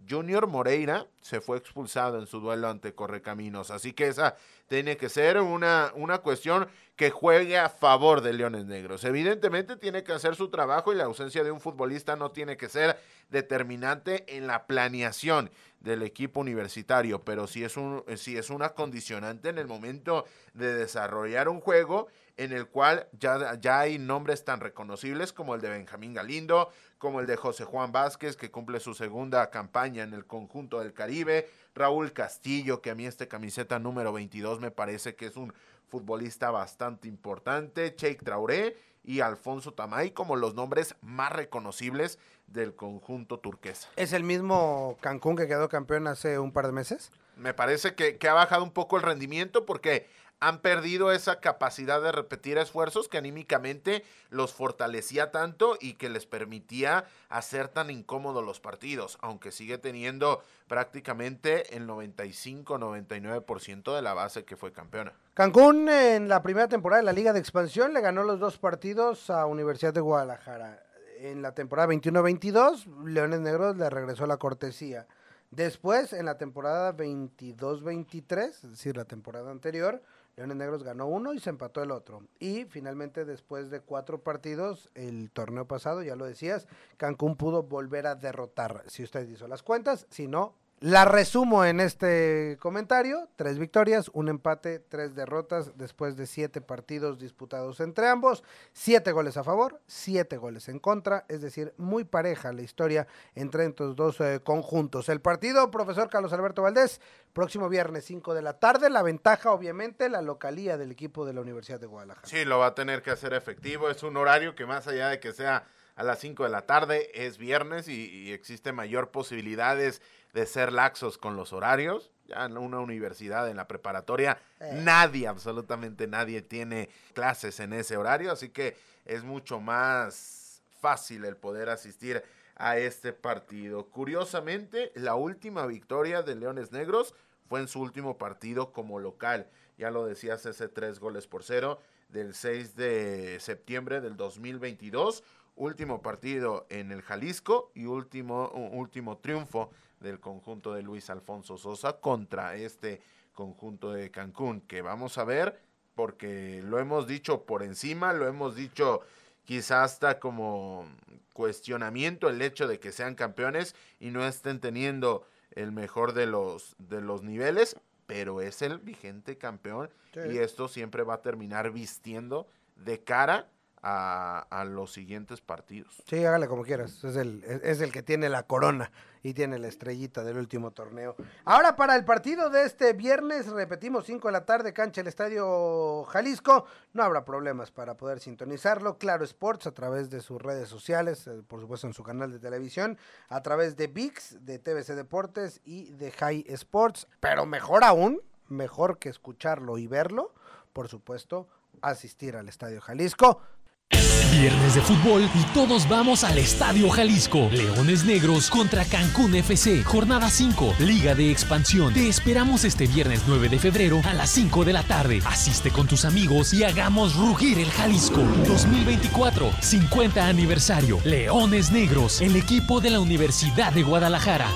Junior 0.09 0.47
Moreira 0.47 1.07
se 1.21 1.41
fue 1.41 1.59
expulsado 1.59 2.19
en 2.19 2.27
su 2.27 2.41
duelo 2.41 2.69
ante 2.69 2.95
Correcaminos. 2.95 3.71
Así 3.71 3.93
que 3.93 4.07
esa 4.07 4.37
tiene 4.69 4.97
que 4.97 5.09
ser 5.09 5.41
una, 5.41 5.93
una 5.95 6.19
cuestión 6.19 6.69
que 6.95 7.11
juegue 7.11 7.59
a 7.59 7.69
favor 7.69 8.21
de 8.21 8.33
Leones 8.33 8.67
Negros. 8.67 9.05
Evidentemente 9.05 9.77
tiene 9.77 10.05
que 10.05 10.13
hacer 10.13 10.37
su 10.37 10.51
trabajo 10.51 10.93
y 10.93 10.97
la 10.97 11.05
ausencia 11.05 11.43
de 11.43 11.51
un 11.51 11.61
futbolista 11.61 12.17
no 12.17 12.31
tiene 12.31 12.57
que 12.57 12.69
ser 12.69 12.97
determinante 13.31 14.37
en 14.37 14.47
la 14.47 14.67
planeación 14.67 15.51
del 15.81 16.03
equipo 16.03 16.41
universitario, 16.41 17.23
pero 17.23 17.47
sí 17.47 17.62
es, 17.62 17.77
un, 17.77 18.05
sí 18.17 18.37
es 18.37 18.51
una 18.51 18.71
condicionante 18.71 19.49
en 19.49 19.59
el 19.59 19.67
momento 19.67 20.25
de 20.55 20.75
desarrollar 20.75 21.49
un 21.49 21.61
juego 21.61 22.09
en 22.37 22.53
el 22.53 22.67
cual 22.67 23.09
ya, 23.19 23.55
ya 23.61 23.81
hay 23.81 23.99
nombres 23.99 24.45
tan 24.45 24.61
reconocibles 24.61 25.33
como 25.33 25.55
el 25.55 25.61
de 25.61 25.71
Benjamín 25.71 26.14
Galindo, 26.14 26.71
como 26.99 27.21
el 27.21 27.27
de 27.27 27.37
José 27.37 27.64
Juan 27.64 27.93
Vázquez, 27.93 28.37
que 28.37 28.51
cumple 28.51 28.81
su 28.81 28.95
segunda 28.95 29.51
campaña 29.51 30.03
en 30.03 30.14
el 30.14 30.27
conjunto 30.27 30.81
del 30.81 30.93
Caribe, 30.93 31.49
Raúl 31.75 32.12
Castillo, 32.12 32.81
que 32.81 32.91
a 32.91 32.95
mí 32.95 33.07
este 33.07 33.29
camiseta 33.29 33.79
número 33.79 34.12
22 34.12 34.61
me 34.61 34.71
parece 34.71 35.14
que 35.14 35.27
es 35.27 35.37
un 35.37 35.53
futbolista 35.87 36.51
bastante 36.51 37.09
importante, 37.09 37.95
Cheik 37.95 38.23
Traoré 38.23 38.77
y 39.09 39.23
Alfonso 39.23 39.73
Tamay 39.73 40.11
como 40.11 40.37
los 40.37 40.55
nombres 40.55 40.94
más 41.01 41.33
reconocibles 41.33 42.18
del 42.47 42.75
conjunto 42.75 43.38
turquesa. 43.38 43.88
¿Es 43.97 44.12
el 44.12 44.23
mismo 44.23 44.99
Cancún 45.01 45.35
que 45.35 45.49
quedó 45.49 45.71
campeón 45.71 46.07
hace 46.07 46.38
un 46.38 46.53
par 46.53 46.66
de 46.66 46.73
meses? 46.73 47.11
Me 47.35 47.55
parece 47.55 47.94
que, 47.94 48.18
que 48.18 48.29
ha 48.29 48.35
bajado 48.35 48.62
un 48.62 48.71
poco 48.71 48.99
el 48.99 49.03
rendimiento 49.03 49.64
porque 49.64 50.11
han 50.40 50.61
perdido 50.61 51.12
esa 51.12 51.40
capacidad 51.40 52.01
de 52.01 52.12
repetir 52.12 52.59
esfuerzos 52.59 53.09
que 53.09 53.18
anímicamente 53.18 54.05
los 54.31 54.53
fortalecía 54.53 55.31
tanto 55.31 55.77
y 55.81 55.94
que 55.94 56.09
les 56.09 56.27
permitía 56.27 57.05
hacer 57.29 57.68
tan 57.68 57.90
incómodos 57.90 58.44
los 58.44 58.61
partidos, 58.61 59.18
aunque 59.20 59.51
sigue 59.51 59.79
teniendo 59.79 60.42
prácticamente 60.68 61.77
el 61.77 61.88
95-99% 61.88 63.94
de 63.94 64.03
la 64.03 64.14
base 64.14 64.44
que 64.44 64.57
fue 64.57 64.72
campeona. 64.72 65.12
Cancún 65.35 65.88
en 65.88 66.29
la 66.29 66.42
primera 66.42 66.68
temporada 66.68 67.01
de 67.01 67.07
la 67.07 67.12
Liga 67.12 67.33
de 67.33 67.40
Expansión 67.40 67.92
le 67.92 68.01
ganó 68.01 68.22
los 68.22 68.38
dos 68.38 68.59
partidos 68.59 69.31
a 69.31 69.46
Universidad 69.46 69.94
de 69.94 70.01
Guadalajara. 70.01 70.85
En 71.20 71.42
la 71.42 71.53
temporada 71.53 71.92
21-22, 71.92 73.07
Leones 73.07 73.40
Negros 73.40 73.77
le 73.77 73.90
regresó 73.90 74.24
la 74.27 74.37
cortesía. 74.37 75.09
Después, 75.51 76.12
en 76.12 76.27
la 76.27 76.37
temporada 76.37 76.94
22-23, 76.96 78.48
es 78.48 78.70
decir, 78.70 78.96
la 78.96 79.07
temporada 79.07 79.51
anterior, 79.51 80.01
Leones 80.38 80.57
Negros 80.57 80.85
ganó 80.85 81.09
uno 81.09 81.35
y 81.35 81.40
se 81.40 81.51
empató 81.51 81.83
el 81.83 81.90
otro. 81.90 82.22
Y 82.38 82.64
finalmente, 82.66 83.24
después 83.24 83.70
de 83.70 83.81
cuatro 83.81 84.22
partidos, 84.22 84.88
el 84.94 85.33
torneo 85.33 85.66
pasado, 85.66 86.01
ya 86.05 86.14
lo 86.14 86.27
decías, 86.27 86.68
Cancún 86.96 87.35
pudo 87.35 87.64
volver 87.64 88.07
a 88.07 88.14
derrotar. 88.14 88.85
Si 88.87 89.03
usted 89.03 89.29
hizo 89.29 89.48
las 89.48 89.64
cuentas, 89.64 90.07
si 90.11 90.29
no, 90.29 90.55
La 90.81 91.05
resumo 91.05 91.64
en 91.64 91.81
este 91.81 92.57
comentario, 92.61 93.29
tres 93.35 93.59
victorias, 93.59 94.12
un 94.12 94.29
empate, 94.29 94.79
tres 94.79 95.17
derrotas 95.17 95.77
después 95.77 96.17
de 96.17 96.25
siete 96.25 96.61
partidos 96.61 97.19
disputados 97.19 97.81
entre 97.81 98.07
ambos, 98.07 98.45
siete 98.73 99.11
goles 99.11 99.37
a 99.37 99.43
favor, 99.43 99.81
siete 99.88 100.37
goles 100.37 100.69
en 100.69 100.79
contra, 100.79 101.25
es 101.29 101.41
decir, 101.41 101.75
muy 101.79 102.05
pareja 102.05 102.53
la 102.53 102.62
historia 102.62 103.09
entre 103.35 103.67
estos 103.67 103.97
dos 103.97 104.21
eh, 104.21 104.41
conjuntos. 104.45 105.09
El 105.09 105.21
partido, 105.21 105.69
profesor 105.73 106.09
Carlos 106.11 106.33
Alberto 106.33 106.62
Valdés, 106.62 107.01
próximo 107.33 107.69
viernes 107.69 108.05
5 108.05 108.33
de 108.33 108.43
la 108.43 108.61
tarde, 108.61 108.88
la 108.88 109.03
ventaja 109.03 109.51
obviamente 109.51 110.09
la 110.09 110.23
localía 110.23 110.79
del 110.79 110.93
equipo 110.93 111.27
de 111.27 111.33
la 111.33 111.41
Universidad 111.41 111.81
de 111.81 111.88
Guadalajara. 111.88 112.29
Sí, 112.29 112.45
lo 112.45 112.61
va 112.61 112.67
a 112.67 112.75
tener 112.77 113.03
que 113.03 113.11
hacer 113.11 113.35
efectivo, 113.35 113.91
es 113.91 114.05
un 114.05 114.17
horario 114.17 114.55
que 114.55 114.64
más 114.64 114.87
allá 114.87 115.09
de 115.09 115.19
que 115.19 115.33
sea 115.33 115.67
a 115.99 116.05
las 116.05 116.21
5 116.21 116.45
de 116.45 116.51
la 116.51 116.63
tarde, 116.65 117.11
es 117.13 117.39
viernes 117.39 117.89
y, 117.89 118.09
y 118.09 118.33
existe 118.33 118.73
mayor 118.73 119.11
posibilidades 119.11 120.01
de 120.33 120.47
ser 120.47 120.73
laxos 120.73 121.19
con 121.19 121.37
los 121.37 121.53
horarios. 121.53 122.13
Ya 122.27 122.45
en 122.45 122.57
una 122.57 122.79
universidad, 122.79 123.49
en 123.51 123.57
la 123.57 123.67
preparatoria, 123.67 124.39
Eh. 124.61 124.81
nadie, 124.85 125.27
absolutamente 125.27 126.07
nadie 126.07 126.41
tiene 126.43 126.89
clases 127.15 127.59
en 127.59 127.73
ese 127.73 127.97
horario, 127.97 128.31
así 128.31 128.51
que 128.51 128.77
es 129.07 129.25
mucho 129.25 129.61
más 129.61 130.63
fácil 130.81 131.25
el 131.25 131.37
poder 131.37 131.69
asistir 131.69 132.23
a 132.55 132.77
este 132.79 133.13
partido. 133.13 133.87
Curiosamente, 133.89 134.93
la 134.95 135.15
última 135.17 135.67
victoria 135.67 136.23
de 136.23 136.37
Leones 136.37 136.71
Negros 136.71 137.15
fue 137.49 137.61
en 137.61 137.69
su 137.69 137.81
último 137.81 138.19
partido 138.19 138.73
como 138.73 139.01
local. 139.01 139.49
Ya 139.79 139.91
lo 139.91 140.05
decías, 140.07 140.45
ese 140.47 140.69
tres 140.69 141.01
goles 141.01 141.27
por 141.27 141.43
cero 141.43 141.81
del 142.09 142.35
6 142.35 142.75
de 142.75 143.39
septiembre 143.41 144.01
del 144.01 144.17
2022. 144.17 145.23
Último 145.59 146.01
partido 146.03 146.66
en 146.71 146.92
el 146.92 147.03
Jalisco 147.03 147.73
y 147.75 147.87
último, 147.87 148.49
último 148.73 149.18
triunfo 149.18 149.73
del 149.99 150.21
conjunto 150.21 150.73
de 150.73 150.83
Luis 150.83 151.11
Alfonso 151.11 151.59
Sosa 151.59 151.94
contra 151.94 152.55
este 152.55 153.03
conjunto 153.35 153.92
de 153.92 154.11
Cancún, 154.12 154.61
que 154.61 154.83
vamos 154.83 155.18
a 155.18 155.25
ver 155.25 155.61
porque 155.97 156.62
lo 156.64 156.79
hemos 156.79 157.09
dicho 157.09 157.44
por 157.44 157.64
encima, 157.64 158.12
lo 158.12 158.29
hemos 158.29 158.55
dicho 158.55 159.01
quizá 159.44 159.83
hasta 159.83 160.21
como 160.21 160.87
cuestionamiento 161.33 162.29
el 162.29 162.40
hecho 162.40 162.68
de 162.68 162.79
que 162.79 162.92
sean 162.92 163.16
campeones 163.16 163.75
y 163.99 164.11
no 164.11 164.25
estén 164.25 164.61
teniendo 164.61 165.27
el 165.53 165.73
mejor 165.73 166.12
de 166.12 166.27
los 166.27 166.77
de 166.79 167.01
los 167.01 167.25
niveles, 167.25 167.77
pero 168.07 168.40
es 168.40 168.62
el 168.62 168.79
vigente 168.79 169.38
campeón 169.38 169.90
Sí. 170.14 170.21
y 170.31 170.38
esto 170.38 170.68
siempre 170.68 171.03
va 171.03 171.14
a 171.14 171.23
terminar 171.23 171.71
vistiendo 171.73 172.47
de 172.77 173.03
cara 173.03 173.49
a, 173.83 174.64
los 174.69 174.93
siguientes 174.93 175.41
partidos. 175.41 176.03
Sí, 176.07 176.25
hágale 176.25 176.49
como 176.49 176.62
quieras. 176.62 177.03
Es 177.05 177.17
el, 177.17 177.45
es, 177.45 177.62
es 177.62 177.81
el 177.81 177.93
que 177.93 178.03
tiene 178.03 178.29
la 178.29 178.43
corona 178.45 178.91
y 179.23 179.35
tiene 179.35 179.59
la 179.59 179.69
estrellita 179.69 180.25
del 180.25 180.38
último 180.38 180.71
torneo. 180.71 181.17
Ahora 181.45 181.77
para 181.77 181.97
el 181.97 182.05
partido 182.05 182.51
de 182.51 182.64
este 182.64 182.93
viernes, 182.93 183.47
repetimos 183.49 184.07
5 184.07 184.29
de 184.29 184.33
la 184.33 184.45
tarde, 184.45 184.73
cancha 184.73 185.01
el 185.01 185.07
Estadio 185.07 186.05
Jalisco. 186.05 186.67
No 186.93 187.03
habrá 187.03 187.25
problemas 187.25 187.71
para 187.71 187.97
poder 187.97 188.21
sintonizarlo. 188.21 188.99
Claro 188.99 189.25
Sports 189.25 189.67
a 189.67 189.73
través 189.73 190.11
de 190.11 190.21
sus 190.21 190.41
redes 190.41 190.69
sociales, 190.69 191.27
eh, 191.27 191.43
por 191.47 191.61
supuesto 191.61 191.87
en 191.87 191.95
su 191.95 192.03
canal 192.03 192.33
de 192.33 192.38
televisión, 192.38 192.99
a 193.29 193.43
través 193.43 193.77
de 193.77 193.87
VIX, 193.88 194.45
de 194.45 194.59
TVC 194.59 194.95
Deportes 194.95 195.61
y 195.64 195.93
de 195.93 196.11
High 196.11 196.45
Sports. 196.49 197.07
Pero 197.21 197.47
mejor 197.47 197.85
aún, 197.85 198.21
mejor 198.49 198.99
que 198.99 199.09
escucharlo 199.09 199.79
y 199.79 199.87
verlo, 199.87 200.35
por 200.73 200.88
supuesto, 200.88 201.49
asistir 201.83 202.37
al 202.37 202.49
Estadio 202.49 202.81
Jalisco. 202.81 203.43
Viernes 203.90 204.74
de 204.74 204.83
fútbol 204.83 205.22
y 205.35 205.55
todos 205.55 205.88
vamos 205.88 206.22
al 206.22 206.38
Estadio 206.38 206.90
Jalisco. 206.90 207.48
Leones 207.51 208.05
Negros 208.05 208.51
contra 208.51 208.85
Cancún 208.85 209.35
FC. 209.35 209.83
Jornada 209.83 210.29
5, 210.29 210.77
Liga 210.81 211.14
de 211.14 211.31
Expansión. 211.31 211.94
Te 211.94 212.09
esperamos 212.09 212.64
este 212.64 212.87
viernes 212.87 213.22
9 213.27 213.48
de 213.48 213.59
febrero 213.59 214.01
a 214.05 214.12
las 214.12 214.31
5 214.31 214.64
de 214.64 214.72
la 214.72 214.83
tarde. 214.83 215.20
Asiste 215.27 215.70
con 215.70 215.88
tus 215.88 216.05
amigos 216.05 216.53
y 216.53 216.64
hagamos 216.64 217.16
rugir 217.16 217.59
el 217.59 217.70
Jalisco. 217.70 218.20
2024, 218.46 219.51
50 219.61 220.27
aniversario. 220.27 220.98
Leones 221.05 221.72
Negros, 221.72 222.20
el 222.20 222.37
equipo 222.37 222.81
de 222.81 222.90
la 222.90 223.01
Universidad 223.01 223.72
de 223.72 223.83
Guadalajara. 223.83 224.48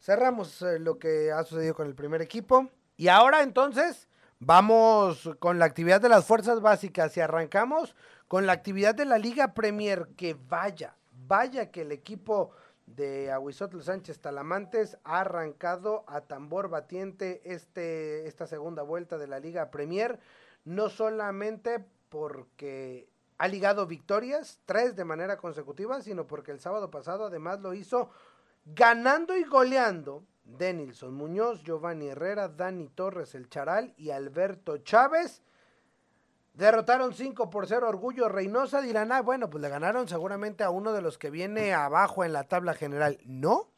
Cerramos 0.00 0.62
eh, 0.62 0.78
lo 0.80 0.98
que 0.98 1.30
ha 1.30 1.44
sucedido 1.44 1.74
con 1.74 1.86
el 1.86 1.94
primer 1.94 2.22
equipo. 2.22 2.70
Y 2.96 3.08
ahora 3.08 3.42
entonces 3.42 4.08
vamos 4.40 5.30
con 5.38 5.58
la 5.58 5.66
actividad 5.66 6.00
de 6.00 6.08
las 6.08 6.24
fuerzas 6.24 6.60
básicas 6.60 7.16
y 7.16 7.20
arrancamos 7.20 7.94
con 8.32 8.46
la 8.46 8.54
actividad 8.54 8.94
de 8.94 9.04
la 9.04 9.18
Liga 9.18 9.52
Premier. 9.52 10.08
Que 10.16 10.32
vaya, 10.32 10.96
vaya 11.28 11.70
que 11.70 11.82
el 11.82 11.92
equipo 11.92 12.52
de 12.86 13.30
Aguizotl 13.30 13.82
Sánchez 13.82 14.20
Talamantes 14.20 14.96
ha 15.04 15.20
arrancado 15.20 16.02
a 16.06 16.22
tambor 16.22 16.70
batiente 16.70 17.42
este, 17.44 18.26
esta 18.26 18.46
segunda 18.46 18.82
vuelta 18.84 19.18
de 19.18 19.26
la 19.26 19.38
Liga 19.38 19.70
Premier. 19.70 20.18
No 20.64 20.88
solamente 20.88 21.84
porque 22.08 23.06
ha 23.36 23.48
ligado 23.48 23.86
victorias, 23.86 24.62
tres 24.64 24.96
de 24.96 25.04
manera 25.04 25.36
consecutiva, 25.36 26.00
sino 26.00 26.26
porque 26.26 26.52
el 26.52 26.60
sábado 26.60 26.90
pasado 26.90 27.26
además 27.26 27.60
lo 27.60 27.74
hizo 27.74 28.08
ganando 28.64 29.36
y 29.36 29.44
goleando 29.44 30.24
Denilson 30.44 31.12
Muñoz, 31.12 31.62
Giovanni 31.64 32.06
Herrera, 32.06 32.48
Dani 32.48 32.88
Torres 32.88 33.34
El 33.34 33.50
Charal 33.50 33.92
y 33.98 34.08
Alberto 34.08 34.78
Chávez. 34.78 35.42
Derrotaron 36.54 37.14
5 37.14 37.48
por 37.48 37.66
0 37.66 37.88
Orgullo 37.88 38.28
Reynosa. 38.28 38.82
Dirán, 38.82 39.12
ah, 39.12 39.22
bueno, 39.22 39.48
pues 39.48 39.62
le 39.62 39.68
ganaron 39.68 40.08
seguramente 40.08 40.64
a 40.64 40.70
uno 40.70 40.92
de 40.92 41.02
los 41.02 41.18
que 41.18 41.30
viene 41.30 41.72
abajo 41.72 42.24
en 42.24 42.32
la 42.32 42.44
tabla 42.44 42.74
general. 42.74 43.18
No, 43.24 43.70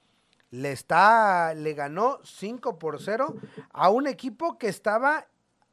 le, 0.51 0.73
está, 0.73 1.55
le 1.55 1.75
ganó 1.75 2.19
5 2.25 2.79
por 2.79 3.01
0 3.01 3.35
a 3.71 3.91
un 3.91 4.07
equipo 4.07 4.59
que 4.59 4.69
estaba 4.69 5.27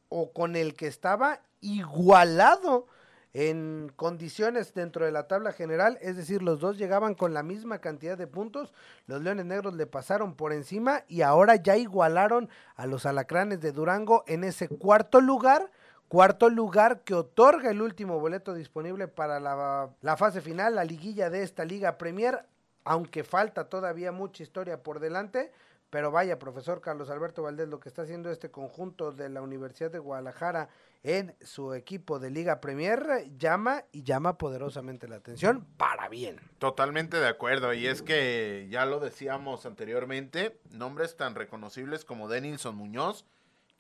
o 0.10 0.32
con 0.32 0.56
el 0.56 0.76
que 0.76 0.88
estaba 0.88 1.42
igualado 1.62 2.88
en 3.34 3.92
condiciones 3.96 4.74
dentro 4.74 5.06
de 5.06 5.12
la 5.12 5.28
tabla 5.28 5.54
general, 5.54 5.98
es 6.02 6.18
decir, 6.18 6.42
los 6.42 6.60
dos 6.60 6.78
llegaban 6.78 7.16
con 7.16 7.34
la 7.34 7.44
misma 7.44 7.80
cantidad 7.80 8.18
de 8.18 8.28
puntos, 8.28 8.74
los 9.08 9.22
Leones 9.22 9.46
Negros 9.46 9.74
le 9.76 9.88
pasaron 9.88 10.36
por 10.36 10.52
encima 10.52 11.04
y 11.08 11.22
ahora 11.22 11.56
ya 11.56 11.78
igualaron 11.78 12.50
a 12.76 12.86
los 12.88 13.06
Alacranes 13.06 13.62
de 13.62 13.72
Durango 13.72 14.26
en 14.28 14.44
ese 14.44 14.68
cuarto 14.68 15.22
lugar, 15.22 15.72
cuarto 16.12 16.50
lugar 16.50 17.06
que 17.06 17.14
otorga 17.14 17.72
el 17.72 17.82
último 17.82 18.20
boleto 18.20 18.54
disponible 18.54 19.08
para 19.08 19.40
la, 19.40 20.18
fase 20.18 20.42
final, 20.42 20.76
la 20.76 20.84
liguilla 20.84 21.30
de 21.30 21.42
esta 21.42 21.64
Liga 21.64 21.98
Premier, 21.98 22.44
aunque 22.84 23.24
falta 23.24 23.70
todavía 23.70 24.12
mucha 24.12 24.44
historia 24.44 24.84
por 24.84 25.00
delante, 25.00 25.54
pero 25.90 26.12
vaya, 26.12 26.38
profesor 26.38 26.82
Carlos 26.82 27.10
Alberto 27.10 27.44
Valdés, 27.44 27.70
lo 27.70 27.80
que 27.80 27.88
está 27.88 28.02
haciendo 28.02 28.30
este 28.30 28.52
conjunto 28.52 29.14
de 29.14 29.30
la 29.30 29.42
Universidad 29.42 29.90
de 29.90 30.00
Guadalajara 30.00 30.68
en 31.04 31.34
su 31.40 31.74
equipo 31.74 32.20
de 32.20 32.30
Liga 32.30 32.60
Premier 32.60 33.30
llama 33.38 33.86
y 33.94 34.04
llama 34.04 34.38
poderosamente 34.38 35.08
la 35.08 35.16
atención 35.16 35.66
para 35.78 36.10
bien. 36.10 36.42
Totalmente 36.60 37.22
de 37.22 37.30
acuerdo, 37.30 37.74
y 37.74 37.88
es 37.88 38.02
que 38.02 38.68
ya 38.70 38.86
lo 38.86 39.00
decíamos 39.00 39.66
anteriormente, 39.66 40.60
nombres 40.72 41.16
tan 41.16 41.36
reconocibles 41.36 42.04
como 42.04 42.28
Denilson 42.28 42.76
Muñoz, 42.76 43.24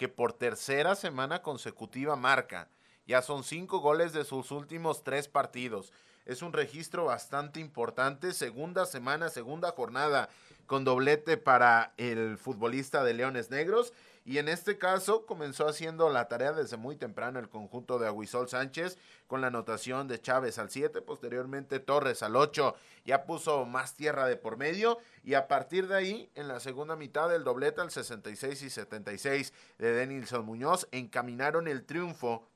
que 0.02 0.10
por 0.10 0.34
tercera 0.34 0.96
semana 0.96 1.44
consecutiva 1.44 2.16
marca. 2.16 2.68
Ya 3.06 3.22
son 3.22 3.44
cinco 3.44 3.82
goles 3.82 4.14
de 4.14 4.24
sus 4.24 4.50
últimos 4.50 5.04
tres 5.04 5.28
partidos. 5.28 5.94
Es 6.26 6.42
un 6.42 6.54
registro 6.54 7.06
bastante 7.06 7.60
importante. 7.60 8.34
Segunda 8.34 8.88
semana, 8.88 9.30
segunda 9.30 9.70
jornada 9.74 10.28
con 10.66 10.86
doblete 10.86 11.38
para 11.38 11.94
el 11.98 12.40
futbolista 12.40 13.04
de 13.04 13.14
Leones 13.14 13.52
Negros. 13.52 13.94
Y 14.24 14.38
en 14.38 14.50
este 14.50 14.78
caso 14.78 15.26
comenzó 15.26 15.68
haciendo 15.68 16.10
la 16.10 16.28
tarea 16.28 16.54
desde 16.54 16.78
muy 16.78 16.96
temprano 16.96 17.40
el 17.40 17.50
conjunto 17.50 17.98
de 17.98 18.08
Aguisol 18.08 18.48
Sánchez 18.48 18.98
con 19.26 19.42
la 19.42 19.48
anotación 19.48 20.08
de 20.08 20.22
Chávez 20.22 20.60
al 20.60 20.70
7, 20.70 21.02
posteriormente 21.02 21.80
Torres 21.80 22.22
al 22.22 22.36
8, 22.36 22.76
ya 23.06 23.26
puso 23.26 23.66
más 23.66 23.96
tierra 23.96 24.28
de 24.28 24.38
por 24.38 24.58
medio 24.58 25.00
y 25.24 25.34
a 25.34 25.48
partir 25.48 25.88
de 25.88 25.96
ahí 25.96 26.30
en 26.36 26.48
la 26.48 26.60
segunda 26.60 26.96
mitad 26.96 27.30
del 27.30 27.44
doblete 27.44 27.82
al 27.82 27.90
66 27.90 28.62
y 28.62 28.70
76 28.70 29.54
de 29.80 29.92
Denilson 29.94 30.46
Muñoz 30.46 30.88
encaminaron 30.92 31.68
el 31.68 31.84
triunfo 31.84 32.48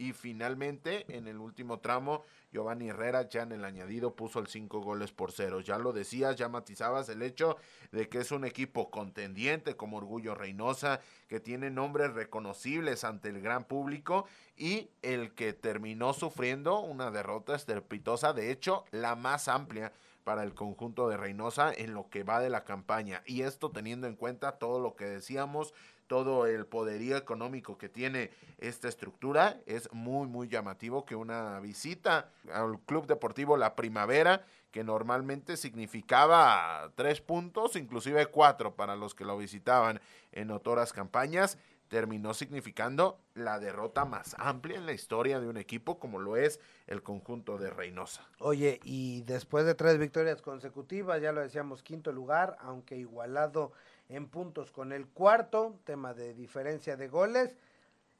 y 0.00 0.14
finalmente 0.14 1.04
en 1.14 1.28
el 1.28 1.36
último 1.36 1.80
tramo 1.80 2.24
Giovanni 2.52 2.88
Herrera 2.88 3.28
ya 3.28 3.42
en 3.42 3.52
el 3.52 3.66
añadido 3.66 4.16
puso 4.16 4.38
el 4.38 4.46
5 4.46 4.80
goles 4.80 5.12
por 5.12 5.30
cero. 5.30 5.60
Ya 5.60 5.76
lo 5.76 5.92
decías, 5.92 6.36
ya 6.36 6.48
matizabas 6.48 7.10
el 7.10 7.20
hecho 7.20 7.58
de 7.92 8.08
que 8.08 8.20
es 8.20 8.32
un 8.32 8.46
equipo 8.46 8.90
contendiente 8.90 9.76
como 9.76 9.98
Orgullo 9.98 10.34
Reynosa, 10.34 11.02
que 11.28 11.38
tiene 11.38 11.68
nombres 11.68 12.14
reconocibles 12.14 13.04
ante 13.04 13.28
el 13.28 13.42
gran 13.42 13.64
público 13.64 14.24
y 14.56 14.88
el 15.02 15.34
que 15.34 15.52
terminó 15.52 16.14
sufriendo 16.14 16.80
una 16.80 17.10
derrota 17.10 17.54
estrepitosa, 17.54 18.32
de 18.32 18.50
hecho 18.50 18.86
la 18.92 19.16
más 19.16 19.48
amplia 19.48 19.92
para 20.24 20.44
el 20.44 20.54
conjunto 20.54 21.10
de 21.10 21.18
Reynosa 21.18 21.74
en 21.74 21.92
lo 21.92 22.08
que 22.08 22.24
va 22.24 22.40
de 22.40 22.48
la 22.48 22.64
campaña. 22.64 23.22
Y 23.26 23.42
esto 23.42 23.70
teniendo 23.70 24.06
en 24.06 24.16
cuenta 24.16 24.52
todo 24.52 24.80
lo 24.80 24.96
que 24.96 25.04
decíamos, 25.04 25.74
todo 26.10 26.46
el 26.46 26.66
poderío 26.66 27.16
económico 27.16 27.78
que 27.78 27.88
tiene 27.88 28.32
esta 28.58 28.88
estructura, 28.88 29.60
es 29.66 29.88
muy, 29.92 30.26
muy 30.26 30.48
llamativo 30.48 31.04
que 31.04 31.14
una 31.14 31.60
visita 31.60 32.30
al 32.52 32.80
Club 32.80 33.06
Deportivo 33.06 33.56
La 33.56 33.76
Primavera, 33.76 34.44
que 34.72 34.82
normalmente 34.82 35.56
significaba 35.56 36.90
tres 36.96 37.20
puntos, 37.20 37.76
inclusive 37.76 38.26
cuatro 38.26 38.74
para 38.74 38.96
los 38.96 39.14
que 39.14 39.24
lo 39.24 39.38
visitaban 39.38 40.00
en 40.32 40.50
otras 40.50 40.92
campañas, 40.92 41.58
terminó 41.86 42.34
significando 42.34 43.20
la 43.34 43.60
derrota 43.60 44.04
más 44.04 44.34
amplia 44.36 44.78
en 44.78 44.86
la 44.86 44.92
historia 44.92 45.38
de 45.38 45.46
un 45.46 45.58
equipo 45.58 46.00
como 46.00 46.18
lo 46.18 46.36
es 46.36 46.58
el 46.88 47.04
conjunto 47.04 47.56
de 47.56 47.70
Reynosa. 47.70 48.28
Oye, 48.40 48.80
y 48.82 49.22
después 49.22 49.64
de 49.64 49.76
tres 49.76 49.96
victorias 49.96 50.42
consecutivas, 50.42 51.22
ya 51.22 51.30
lo 51.30 51.40
decíamos, 51.40 51.84
quinto 51.84 52.10
lugar, 52.10 52.56
aunque 52.58 52.96
igualado 52.96 53.70
en 54.10 54.28
puntos 54.28 54.72
con 54.72 54.92
el 54.92 55.06
cuarto, 55.06 55.78
tema 55.84 56.14
de 56.14 56.34
diferencia 56.34 56.96
de 56.96 57.08
goles. 57.08 57.56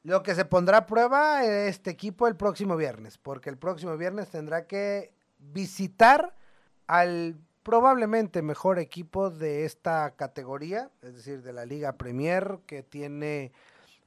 Lo 0.03 0.23
que 0.23 0.33
se 0.33 0.45
pondrá 0.45 0.77
a 0.77 0.85
prueba 0.85 1.45
este 1.45 1.91
equipo 1.91 2.27
el 2.27 2.35
próximo 2.35 2.75
viernes, 2.75 3.17
porque 3.17 3.49
el 3.49 3.57
próximo 3.57 3.97
viernes 3.97 4.29
tendrá 4.29 4.65
que 4.65 5.13
visitar 5.37 6.35
al 6.87 7.37
probablemente 7.61 8.41
mejor 8.41 8.79
equipo 8.79 9.29
de 9.29 9.65
esta 9.65 10.15
categoría, 10.15 10.89
es 11.01 11.13
decir, 11.13 11.43
de 11.43 11.53
la 11.53 11.65
Liga 11.65 11.97
Premier, 11.97 12.59
que 12.65 12.81
tiene 12.81 13.51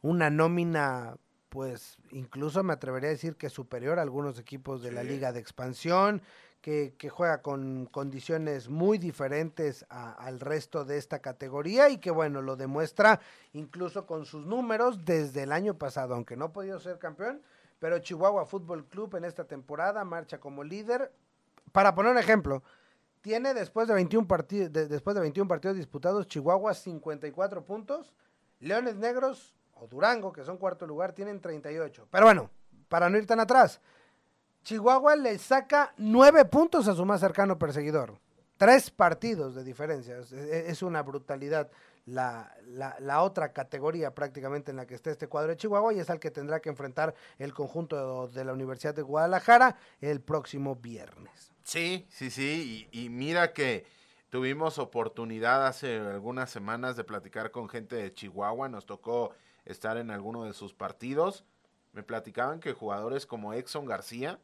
una 0.02 0.30
nómina, 0.30 1.16
pues 1.50 1.98
incluso 2.10 2.64
me 2.64 2.72
atrevería 2.72 3.10
a 3.10 3.12
decir 3.12 3.36
que 3.36 3.50
superior 3.50 3.98
a 3.98 4.02
algunos 4.02 4.38
equipos 4.38 4.82
de 4.82 4.90
la 4.90 5.04
Liga 5.04 5.32
de 5.32 5.40
Expansión, 5.40 6.22
que, 6.64 7.10
juega 7.10 7.42
con 7.42 7.84
condiciones 7.84 8.70
muy 8.70 8.96
diferentes 8.96 9.84
al 9.90 10.40
resto 10.40 10.86
de 10.86 10.96
esta 10.96 11.18
categoría 11.18 11.90
y 11.90 11.98
que 11.98 12.10
bueno, 12.10 12.40
lo 12.40 12.56
demuestra 12.56 13.20
incluso 13.52 14.06
con 14.06 14.24
sus 14.24 14.46
números 14.46 15.04
desde 15.04 15.42
el 15.42 15.52
año 15.52 15.76
pasado, 15.76 16.14
aunque 16.14 16.38
no 16.38 16.46
ha 16.46 16.52
podido 16.54 16.80
ser 16.80 16.98
campeón, 16.98 17.42
pero 17.78 17.98
Chihuahua 17.98 18.46
Fútbol 18.46 18.86
Club 18.86 19.14
en 19.16 19.26
esta 19.26 19.44
temporada 19.44 20.02
marcha 20.04 20.40
como 20.40 20.64
líder. 20.64 21.12
Para 21.70 21.94
poner 21.94 22.12
un 22.12 22.18
ejemplo, 22.18 22.62
tiene 23.20 23.52
después 23.52 23.86
de 23.86 23.92
21 23.92 24.26
partidos, 24.26 24.72
después 24.72 25.14
de 25.14 25.20
21 25.20 25.46
partidos 25.46 25.76
disputados, 25.76 26.26
Chihuahua 26.28 26.72
54 26.72 27.62
puntos, 27.62 28.14
Leones 28.60 28.96
Negros 28.96 29.54
o 29.74 29.86
Durango, 29.86 30.32
que 30.32 30.44
son 30.44 30.56
cuarto 30.56 30.86
lugar, 30.86 31.12
tienen 31.12 31.42
38. 31.42 32.08
Pero 32.10 32.24
bueno, 32.24 32.50
para 32.88 33.10
no 33.10 33.18
ir 33.18 33.26
tan 33.26 33.40
atrás, 33.40 33.82
Chihuahua 34.64 35.14
le 35.14 35.38
saca 35.38 35.92
9 35.98 36.46
puntos 36.46 36.88
a 36.88 36.94
su 36.94 37.04
más 37.04 37.20
cercano 37.20 37.58
perseguidor. 37.58 38.18
Tres 38.56 38.90
partidos 38.90 39.54
de 39.54 39.62
diferencia. 39.62 40.16
Es, 40.18 40.82
una 40.82 41.02
brutalidad 41.02 41.70
la, 42.06 42.54
la, 43.00 43.22
otra 43.22 43.52
categoría 43.52 44.14
prácticamente 44.14 44.70
en 44.70 44.76
la 44.76 44.86
que 44.86 44.94
está 44.94 45.10
este 45.10 45.26
cuadro 45.26 45.50
de 45.50 45.56
Chihuahua 45.56 45.92
y 45.92 46.00
es 46.00 46.08
al 46.08 46.20
que 46.20 46.30
tendrá 46.30 46.60
que 46.60 46.68
enfrentar 46.68 47.14
el 47.38 47.52
conjunto 47.52 48.28
de 48.28 48.44
la 48.44 48.52
Universidad 48.52 48.94
de 48.94 49.02
Guadalajara 49.02 49.76
el 50.00 50.20
próximo 50.20 50.76
viernes. 50.76 51.52
Sí, 51.62 52.06
sí, 52.10 52.30
sí, 52.30 52.88
y, 52.92 53.08
mira 53.08 53.52
que 53.52 53.86
tuvimos 54.28 54.78
oportunidad 54.78 55.66
hace 55.66 55.98
algunas 55.98 56.50
semanas 56.50 56.96
de 56.96 57.04
platicar 57.04 57.50
con 57.50 57.68
gente 57.68 57.96
de 57.96 58.12
Chihuahua, 58.12 58.68
nos 58.68 58.86
tocó 58.86 59.32
estar 59.64 59.96
en 59.96 60.10
alguno 60.10 60.44
de 60.44 60.52
sus 60.52 60.74
partidos, 60.74 61.44
me 61.92 62.02
platicaban 62.02 62.60
que 62.60 62.72
jugadores 62.72 63.24
como 63.24 63.54
Exxon 63.54 63.86
García, 63.86 64.38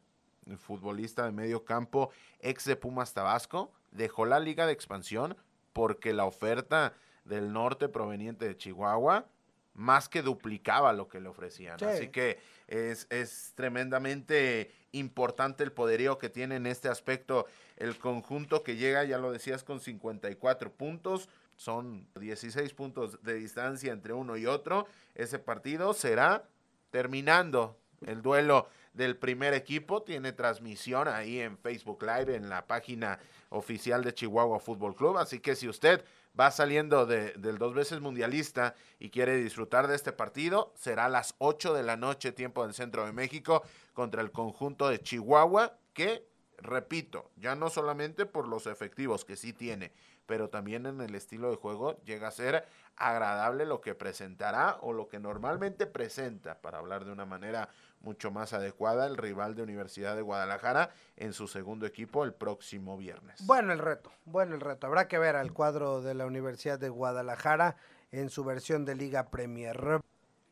futbolista 0.57 1.25
de 1.25 1.31
medio 1.31 1.65
campo, 1.65 2.11
ex 2.39 2.65
de 2.65 2.75
Pumas 2.75 3.13
Tabasco, 3.13 3.71
dejó 3.91 4.25
la 4.25 4.39
liga 4.39 4.65
de 4.65 4.73
expansión 4.73 5.37
porque 5.73 6.13
la 6.13 6.25
oferta 6.25 6.93
del 7.25 7.53
norte 7.53 7.87
proveniente 7.89 8.47
de 8.47 8.57
Chihuahua 8.57 9.25
más 9.73 10.09
que 10.09 10.21
duplicaba 10.21 10.93
lo 10.93 11.07
que 11.07 11.21
le 11.21 11.29
ofrecían. 11.29 11.81
Así 11.83 12.09
que 12.09 12.39
es, 12.67 13.07
es, 13.09 13.53
tremendamente 13.55 14.71
importante 14.91 15.63
el 15.63 15.71
poderío 15.71 16.17
que 16.17 16.29
tiene 16.29 16.57
en 16.57 16.65
este 16.65 16.89
aspecto 16.89 17.45
el 17.77 17.97
conjunto 17.97 18.63
que 18.63 18.75
llega, 18.75 19.03
ya 19.05 19.17
lo 19.17 19.31
decías, 19.31 19.63
con 19.63 19.79
54 19.79 20.71
puntos. 20.73 21.29
Son 21.55 22.07
16 22.19 22.73
puntos 22.73 23.23
de 23.23 23.35
distancia 23.35 23.93
entre 23.93 24.13
uno 24.13 24.35
y 24.35 24.45
otro. 24.45 24.87
Ese 25.15 25.39
partido 25.39 25.93
será 25.93 26.43
terminando 26.89 27.77
el 28.05 28.21
duelo 28.21 28.67
del 28.93 29.17
primer 29.17 29.53
equipo. 29.53 30.03
Tiene 30.03 30.33
transmisión 30.33 31.07
ahí 31.07 31.39
en 31.39 31.57
Facebook 31.57 32.03
Live, 32.03 32.35
en 32.35 32.49
la 32.49 32.67
página 32.67 33.19
oficial 33.49 34.03
de 34.03 34.13
Chihuahua 34.13 34.59
Fútbol 34.59 34.95
Club. 34.95 35.17
Así 35.17 35.39
que 35.39 35.55
si 35.55 35.67
usted 35.67 36.03
va 36.39 36.51
saliendo 36.51 37.05
del 37.05 37.57
dos 37.57 37.73
veces 37.73 37.99
mundialista 37.99 38.75
y 38.99 39.09
quiere 39.09 39.35
disfrutar 39.35 39.87
de 39.87 39.95
este 39.95 40.13
partido, 40.13 40.73
será 40.77 41.05
a 41.05 41.09
las 41.09 41.35
8 41.39 41.73
de 41.73 41.83
la 41.83 41.97
noche, 41.97 42.31
tiempo 42.31 42.63
del 42.63 42.73
centro 42.73 43.05
de 43.05 43.11
México, 43.11 43.63
contra 43.93 44.21
el 44.21 44.31
conjunto 44.31 44.87
de 44.87 45.01
Chihuahua, 45.01 45.77
que, 45.93 46.25
repito, 46.57 47.31
ya 47.35 47.55
no 47.55 47.69
solamente 47.69 48.25
por 48.25 48.47
los 48.47 48.65
efectivos 48.65 49.25
que 49.25 49.35
sí 49.35 49.51
tiene, 49.51 49.91
pero 50.25 50.49
también 50.49 50.85
en 50.85 51.01
el 51.01 51.15
estilo 51.15 51.49
de 51.49 51.57
juego 51.57 52.01
llega 52.03 52.27
a 52.27 52.31
ser 52.31 52.65
agradable 52.95 53.65
lo 53.65 53.81
que 53.81 53.95
presentará 53.95 54.77
o 54.81 54.93
lo 54.93 55.07
que 55.07 55.19
normalmente 55.19 55.87
presenta, 55.87 56.61
para 56.61 56.77
hablar 56.77 57.05
de 57.05 57.11
una 57.11 57.25
manera 57.25 57.69
mucho 58.01 58.31
más 58.31 58.53
adecuada, 58.53 59.05
el 59.05 59.17
rival 59.17 59.55
de 59.55 59.63
Universidad 59.63 60.15
de 60.15 60.21
Guadalajara 60.21 60.89
en 61.17 61.33
su 61.33 61.47
segundo 61.47 61.85
equipo 61.85 62.23
el 62.23 62.33
próximo 62.33 62.97
viernes. 62.97 63.45
Bueno 63.45 63.73
el 63.73 63.79
reto, 63.79 64.11
bueno 64.25 64.55
el 64.55 64.61
reto. 64.61 64.87
Habrá 64.87 65.07
que 65.07 65.19
ver 65.19 65.35
al 65.35 65.53
cuadro 65.53 66.01
de 66.01 66.13
la 66.13 66.25
Universidad 66.25 66.79
de 66.79 66.89
Guadalajara 66.89 67.75
en 68.11 68.29
su 68.29 68.43
versión 68.43 68.85
de 68.85 68.95
Liga 68.95 69.29
Premier. 69.29 70.01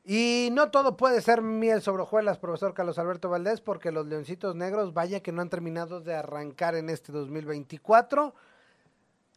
Y 0.04 0.50
no 0.54 0.72
todo 0.72 0.98
puede 0.98 1.22
ser 1.22 1.42
miel 1.42 1.82
sobre 1.82 2.04
hojuelas, 2.04 2.40
profesor 2.40 2.74
Carlos 2.74 2.98
Alberto 2.98 3.30
Valdés, 3.30 3.62
porque 3.62 3.92
los 3.92 4.08
Leoncitos 4.08 4.56
Negros, 4.56 4.94
vaya 4.94 5.22
que 5.22 5.32
no 5.32 5.42
han 5.42 5.50
terminado 5.50 6.02
de 6.02 6.16
arrancar 6.16 6.76
en 6.76 6.90
este 6.90 7.12
2024. 7.12 8.34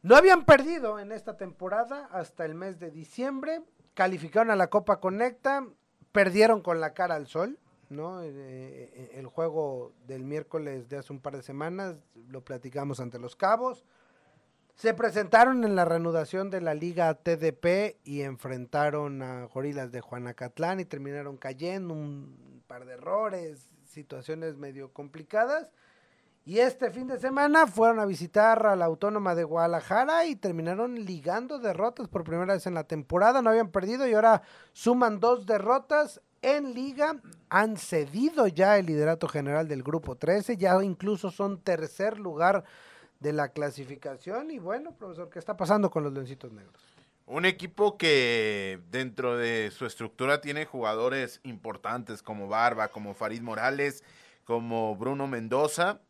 No 0.02 0.16
habían 0.16 0.44
perdido 0.44 0.98
en 0.98 1.12
esta 1.12 1.36
temporada 1.36 2.08
hasta 2.10 2.44
el 2.44 2.56
mes 2.56 2.80
de 2.80 2.90
diciembre. 2.90 3.62
Calificaron 3.94 4.50
a 4.50 4.56
la 4.56 4.66
Copa 4.66 4.98
Conecta, 4.98 5.64
perdieron 6.10 6.60
con 6.60 6.80
la 6.80 6.92
cara 6.92 7.14
al 7.14 7.28
sol, 7.28 7.60
¿no? 7.88 8.20
Eh, 8.20 8.30
eh, 8.34 9.10
el 9.14 9.26
juego 9.26 9.92
del 10.08 10.24
miércoles 10.24 10.88
de 10.88 10.96
hace 10.98 11.12
un 11.12 11.20
par 11.20 11.36
de 11.36 11.42
semanas 11.42 11.96
lo 12.28 12.42
platicamos 12.44 12.98
ante 12.98 13.20
los 13.20 13.36
Cabos. 13.36 13.84
Se 14.74 14.92
presentaron 14.92 15.62
en 15.62 15.76
la 15.76 15.84
reanudación 15.84 16.50
de 16.50 16.62
la 16.62 16.74
Liga 16.74 17.14
TDP 17.14 18.00
y 18.02 18.22
enfrentaron 18.22 19.22
a 19.22 19.44
Gorilas 19.44 19.92
de 19.92 20.00
Juanacatlán 20.00 20.80
y 20.80 20.84
terminaron 20.84 21.36
cayendo 21.36 21.94
un 21.94 22.64
par 22.66 22.86
de 22.86 22.94
errores, 22.94 23.68
situaciones 23.84 24.56
medio 24.56 24.92
complicadas. 24.92 25.70
Y 26.44 26.58
este 26.58 26.90
fin 26.90 27.06
de 27.06 27.20
semana 27.20 27.68
fueron 27.68 28.00
a 28.00 28.04
visitar 28.04 28.66
a 28.66 28.74
la 28.74 28.86
Autónoma 28.86 29.36
de 29.36 29.44
Guadalajara 29.44 30.26
y 30.26 30.34
terminaron 30.34 31.04
ligando 31.04 31.60
derrotas 31.60 32.08
por 32.08 32.24
primera 32.24 32.54
vez 32.54 32.66
en 32.66 32.74
la 32.74 32.82
temporada. 32.82 33.40
No 33.40 33.50
habían 33.50 33.70
perdido 33.70 34.08
y 34.08 34.14
ahora 34.14 34.42
suman 34.72 35.20
dos 35.20 35.46
derrotas 35.46 36.20
en 36.42 36.74
liga. 36.74 37.14
Han 37.48 37.76
cedido 37.76 38.48
ya 38.48 38.76
el 38.76 38.86
liderato 38.86 39.28
general 39.28 39.68
del 39.68 39.84
grupo 39.84 40.16
13. 40.16 40.56
Ya 40.56 40.82
incluso 40.82 41.30
son 41.30 41.60
tercer 41.60 42.18
lugar 42.18 42.64
de 43.20 43.32
la 43.32 43.50
clasificación. 43.50 44.50
Y 44.50 44.58
bueno, 44.58 44.96
profesor, 44.96 45.30
¿qué 45.30 45.38
está 45.38 45.56
pasando 45.56 45.90
con 45.90 46.02
los 46.02 46.12
Leoncitos 46.12 46.50
Negros? 46.50 46.82
Un 47.24 47.44
equipo 47.44 47.96
que 47.96 48.80
dentro 48.90 49.36
de 49.36 49.70
su 49.70 49.86
estructura 49.86 50.40
tiene 50.40 50.66
jugadores 50.66 51.38
importantes 51.44 52.20
como 52.20 52.48
Barba, 52.48 52.88
como 52.88 53.14
Farid 53.14 53.42
Morales, 53.42 54.02
como 54.44 54.96
Bruno 54.96 55.28
Mendoza 55.28 56.00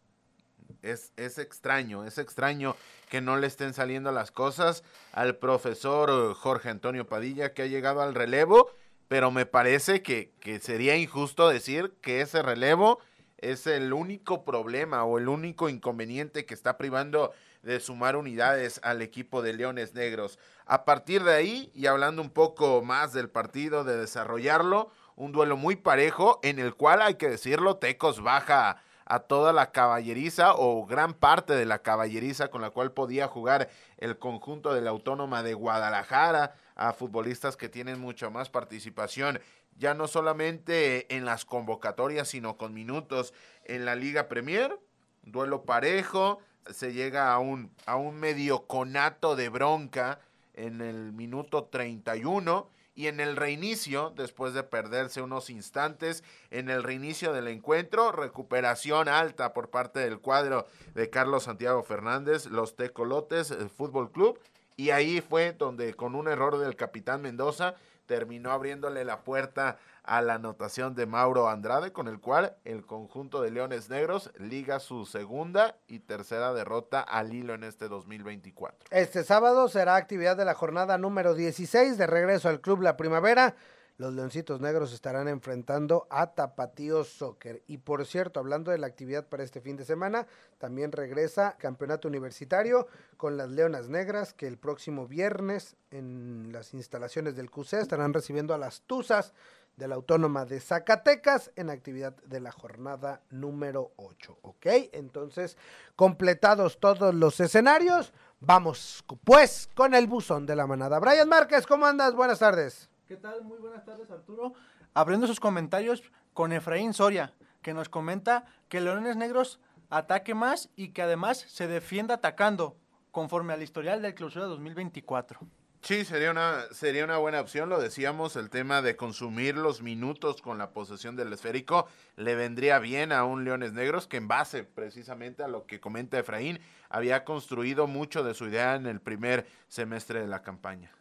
es, 0.82 1.12
es, 1.16 1.38
extraño, 1.38 2.04
es 2.04 2.18
extraño 2.18 2.76
que 3.08 3.20
no 3.20 3.36
le 3.36 3.46
estén 3.46 3.74
saliendo 3.74 4.12
las 4.12 4.30
cosas 4.30 4.84
al 5.12 5.36
profesor 5.36 6.34
Jorge 6.34 6.68
Antonio 6.68 7.06
Padilla 7.06 7.54
que 7.54 7.62
ha 7.62 7.66
llegado 7.66 8.02
al 8.02 8.14
relevo, 8.14 8.70
pero 9.08 9.30
me 9.30 9.46
parece 9.46 10.02
que, 10.02 10.32
que 10.40 10.58
sería 10.58 10.96
injusto 10.96 11.48
decir 11.48 11.94
que 12.00 12.20
ese 12.20 12.42
relevo 12.42 12.98
es 13.38 13.66
el 13.66 13.92
único 13.92 14.44
problema 14.44 15.04
o 15.04 15.18
el 15.18 15.28
único 15.28 15.68
inconveniente 15.68 16.46
que 16.46 16.54
está 16.54 16.78
privando 16.78 17.32
de 17.62 17.80
sumar 17.80 18.16
unidades 18.16 18.80
al 18.82 19.02
equipo 19.02 19.42
de 19.42 19.52
Leones 19.52 19.94
Negros. 19.94 20.38
A 20.66 20.84
partir 20.84 21.22
de 21.22 21.34
ahí, 21.34 21.70
y 21.74 21.86
hablando 21.86 22.22
un 22.22 22.30
poco 22.30 22.82
más 22.82 23.12
del 23.12 23.28
partido, 23.28 23.84
de 23.84 23.96
desarrollarlo, 23.96 24.90
un 25.16 25.32
duelo 25.32 25.56
muy 25.56 25.76
parejo 25.76 26.40
en 26.42 26.58
el 26.58 26.74
cual 26.74 27.02
hay 27.02 27.14
que 27.14 27.28
decirlo, 27.28 27.76
Tecos 27.76 28.22
baja 28.22 28.82
a 29.12 29.18
toda 29.18 29.52
la 29.52 29.72
caballeriza 29.72 30.54
o 30.54 30.86
gran 30.86 31.12
parte 31.12 31.52
de 31.52 31.66
la 31.66 31.80
caballeriza 31.80 32.48
con 32.48 32.62
la 32.62 32.70
cual 32.70 32.92
podía 32.92 33.28
jugar 33.28 33.68
el 33.98 34.18
conjunto 34.18 34.72
de 34.72 34.80
la 34.80 34.88
Autónoma 34.88 35.42
de 35.42 35.52
Guadalajara, 35.52 36.54
a 36.76 36.94
futbolistas 36.94 37.58
que 37.58 37.68
tienen 37.68 38.00
mucha 38.00 38.30
más 38.30 38.48
participación, 38.48 39.38
ya 39.76 39.92
no 39.92 40.08
solamente 40.08 41.14
en 41.14 41.26
las 41.26 41.44
convocatorias, 41.44 42.28
sino 42.28 42.56
con 42.56 42.72
minutos 42.72 43.34
en 43.66 43.84
la 43.84 43.96
Liga 43.96 44.28
Premier, 44.28 44.80
duelo 45.24 45.64
parejo, 45.64 46.38
se 46.70 46.94
llega 46.94 47.34
a 47.34 47.38
un, 47.38 47.70
a 47.84 47.96
un 47.96 48.18
medio 48.18 48.66
conato 48.66 49.36
de 49.36 49.50
bronca 49.50 50.20
en 50.54 50.80
el 50.80 51.12
minuto 51.12 51.64
31 51.64 52.66
y 52.94 53.06
en 53.06 53.20
el 53.20 53.36
reinicio, 53.36 54.12
después 54.16 54.52
de 54.52 54.62
perderse 54.62 55.22
unos 55.22 55.50
instantes, 55.50 56.22
en 56.50 56.68
el 56.68 56.82
reinicio 56.82 57.32
del 57.32 57.48
encuentro, 57.48 58.12
recuperación 58.12 59.08
alta 59.08 59.54
por 59.54 59.70
parte 59.70 60.00
del 60.00 60.20
cuadro 60.20 60.66
de 60.94 61.08
Carlos 61.08 61.44
Santiago 61.44 61.82
Fernández, 61.82 62.46
los 62.46 62.76
Tecolotes 62.76 63.50
el 63.50 63.70
Fútbol 63.70 64.10
Club, 64.10 64.38
y 64.76 64.90
ahí 64.90 65.20
fue 65.20 65.52
donde 65.52 65.94
con 65.94 66.14
un 66.14 66.28
error 66.28 66.58
del 66.58 66.76
capitán 66.76 67.22
Mendoza 67.22 67.76
terminó 68.06 68.50
abriéndole 68.50 69.04
la 69.04 69.22
puerta 69.24 69.78
a 70.04 70.20
la 70.20 70.34
anotación 70.34 70.94
de 70.94 71.06
Mauro 71.06 71.48
Andrade, 71.48 71.92
con 71.92 72.08
el 72.08 72.18
cual 72.20 72.56
el 72.64 72.84
conjunto 72.84 73.40
de 73.40 73.50
Leones 73.50 73.88
Negros 73.88 74.32
liga 74.36 74.80
su 74.80 75.06
segunda 75.06 75.76
y 75.86 76.00
tercera 76.00 76.52
derrota 76.52 77.00
al 77.00 77.32
hilo 77.32 77.54
en 77.54 77.64
este 77.64 77.88
2024. 77.88 78.88
Este 78.90 79.22
sábado 79.22 79.68
será 79.68 79.96
actividad 79.96 80.36
de 80.36 80.44
la 80.44 80.54
jornada 80.54 80.98
número 80.98 81.34
16 81.34 81.98
de 81.98 82.06
regreso 82.06 82.48
al 82.48 82.60
Club 82.60 82.82
La 82.82 82.96
Primavera. 82.96 83.54
Los 83.98 84.14
Leoncitos 84.14 84.60
Negros 84.60 84.92
estarán 84.92 85.28
enfrentando 85.28 86.06
a 86.10 86.34
Tapatío 86.34 87.04
Soccer. 87.04 87.62
Y 87.66 87.78
por 87.78 88.04
cierto, 88.06 88.40
hablando 88.40 88.70
de 88.70 88.78
la 88.78 88.86
actividad 88.86 89.28
para 89.28 89.44
este 89.44 89.60
fin 89.60 89.76
de 89.76 89.84
semana, 89.84 90.26
también 90.58 90.92
regresa 90.92 91.56
Campeonato 91.58 92.08
Universitario 92.08 92.86
con 93.16 93.36
las 93.36 93.50
Leonas 93.50 93.88
Negras, 93.88 94.32
que 94.32 94.46
el 94.46 94.58
próximo 94.58 95.06
viernes 95.06 95.76
en 95.90 96.50
las 96.52 96.74
instalaciones 96.74 97.36
del 97.36 97.50
QC 97.50 97.74
estarán 97.74 98.14
recibiendo 98.14 98.54
a 98.54 98.58
las 98.58 98.82
Tuzas 98.82 99.34
de 99.76 99.88
la 99.88 99.94
Autónoma 99.94 100.44
de 100.44 100.60
Zacatecas 100.60 101.50
en 101.56 101.70
actividad 101.70 102.14
de 102.24 102.40
la 102.40 102.52
jornada 102.52 103.22
número 103.30 103.92
8. 103.96 104.38
¿Ok? 104.42 104.66
Entonces, 104.92 105.56
completados 105.96 106.78
todos 106.78 107.14
los 107.14 107.40
escenarios, 107.40 108.12
vamos 108.40 109.04
pues 109.24 109.68
con 109.74 109.94
el 109.94 110.06
buzón 110.06 110.46
de 110.46 110.56
la 110.56 110.66
manada. 110.66 110.98
Brian 110.98 111.28
Márquez, 111.28 111.66
¿cómo 111.66 111.86
andas? 111.86 112.14
Buenas 112.14 112.38
tardes. 112.38 112.91
¿Qué 113.12 113.18
tal? 113.18 113.44
Muy 113.44 113.58
buenas 113.58 113.84
tardes, 113.84 114.10
Arturo. 114.10 114.54
Abriendo 114.94 115.26
sus 115.26 115.38
comentarios 115.38 116.02
con 116.32 116.50
Efraín 116.50 116.94
Soria, 116.94 117.34
que 117.60 117.74
nos 117.74 117.90
comenta 117.90 118.46
que 118.70 118.80
Leones 118.80 119.16
Negros 119.16 119.60
ataque 119.90 120.34
más 120.34 120.70
y 120.76 120.92
que 120.92 121.02
además 121.02 121.44
se 121.46 121.68
defienda 121.68 122.14
atacando, 122.14 122.74
conforme 123.10 123.52
al 123.52 123.62
historial 123.62 124.00
del 124.00 124.14
clausura 124.14 124.46
2024. 124.46 125.40
Sí, 125.82 126.06
sería 126.06 126.30
una, 126.30 126.62
sería 126.70 127.04
una 127.04 127.18
buena 127.18 127.42
opción, 127.42 127.68
lo 127.68 127.78
decíamos, 127.78 128.34
el 128.36 128.48
tema 128.48 128.80
de 128.80 128.96
consumir 128.96 129.58
los 129.58 129.82
minutos 129.82 130.40
con 130.40 130.56
la 130.56 130.70
posesión 130.70 131.14
del 131.14 131.34
esférico 131.34 131.88
le 132.16 132.34
vendría 132.34 132.78
bien 132.78 133.12
a 133.12 133.24
un 133.24 133.44
Leones 133.44 133.74
Negros 133.74 134.06
que 134.06 134.16
en 134.16 134.28
base 134.28 134.64
precisamente 134.64 135.42
a 135.42 135.48
lo 135.48 135.66
que 135.66 135.80
comenta 135.80 136.18
Efraín, 136.18 136.60
había 136.88 137.26
construido 137.26 137.86
mucho 137.86 138.24
de 138.24 138.32
su 138.32 138.46
idea 138.46 138.74
en 138.74 138.86
el 138.86 139.02
primer 139.02 139.46
semestre 139.68 140.22
de 140.22 140.28
la 140.28 140.40
campaña. 140.40 140.92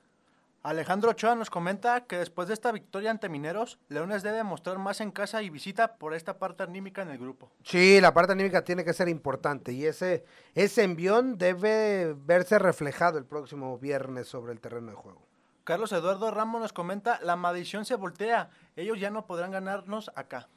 Alejandro 0.63 1.09
Ochoa 1.09 1.33
nos 1.33 1.49
comenta 1.49 2.01
que 2.01 2.19
después 2.19 2.47
de 2.47 2.53
esta 2.53 2.71
victoria 2.71 3.09
ante 3.09 3.29
Mineros, 3.29 3.79
Leones 3.89 4.21
debe 4.21 4.43
mostrar 4.43 4.77
más 4.77 5.01
en 5.01 5.09
casa 5.09 5.41
y 5.41 5.49
visita 5.49 5.95
por 5.95 6.13
esta 6.13 6.37
parte 6.37 6.61
anímica 6.61 7.01
en 7.01 7.09
el 7.09 7.17
grupo. 7.17 7.49
Sí, 7.63 7.99
la 7.99 8.13
parte 8.13 8.33
anímica 8.33 8.63
tiene 8.63 8.85
que 8.85 8.93
ser 8.93 9.09
importante 9.09 9.73
y 9.73 9.85
ese, 9.85 10.23
ese 10.53 10.83
envión 10.83 11.39
debe 11.39 12.15
verse 12.15 12.59
reflejado 12.59 13.17
el 13.17 13.25
próximo 13.25 13.79
viernes 13.79 14.27
sobre 14.27 14.53
el 14.53 14.59
terreno 14.59 14.91
de 14.91 14.97
juego. 14.97 15.23
Carlos 15.63 15.91
Eduardo 15.93 16.29
Ramos 16.29 16.61
nos 16.61 16.73
comenta, 16.73 17.19
la 17.23 17.35
maldición 17.35 17.83
se 17.83 17.95
voltea, 17.95 18.51
ellos 18.75 18.99
ya 18.99 19.09
no 19.09 19.25
podrán 19.25 19.49
ganarnos 19.49 20.11
acá. 20.15 20.47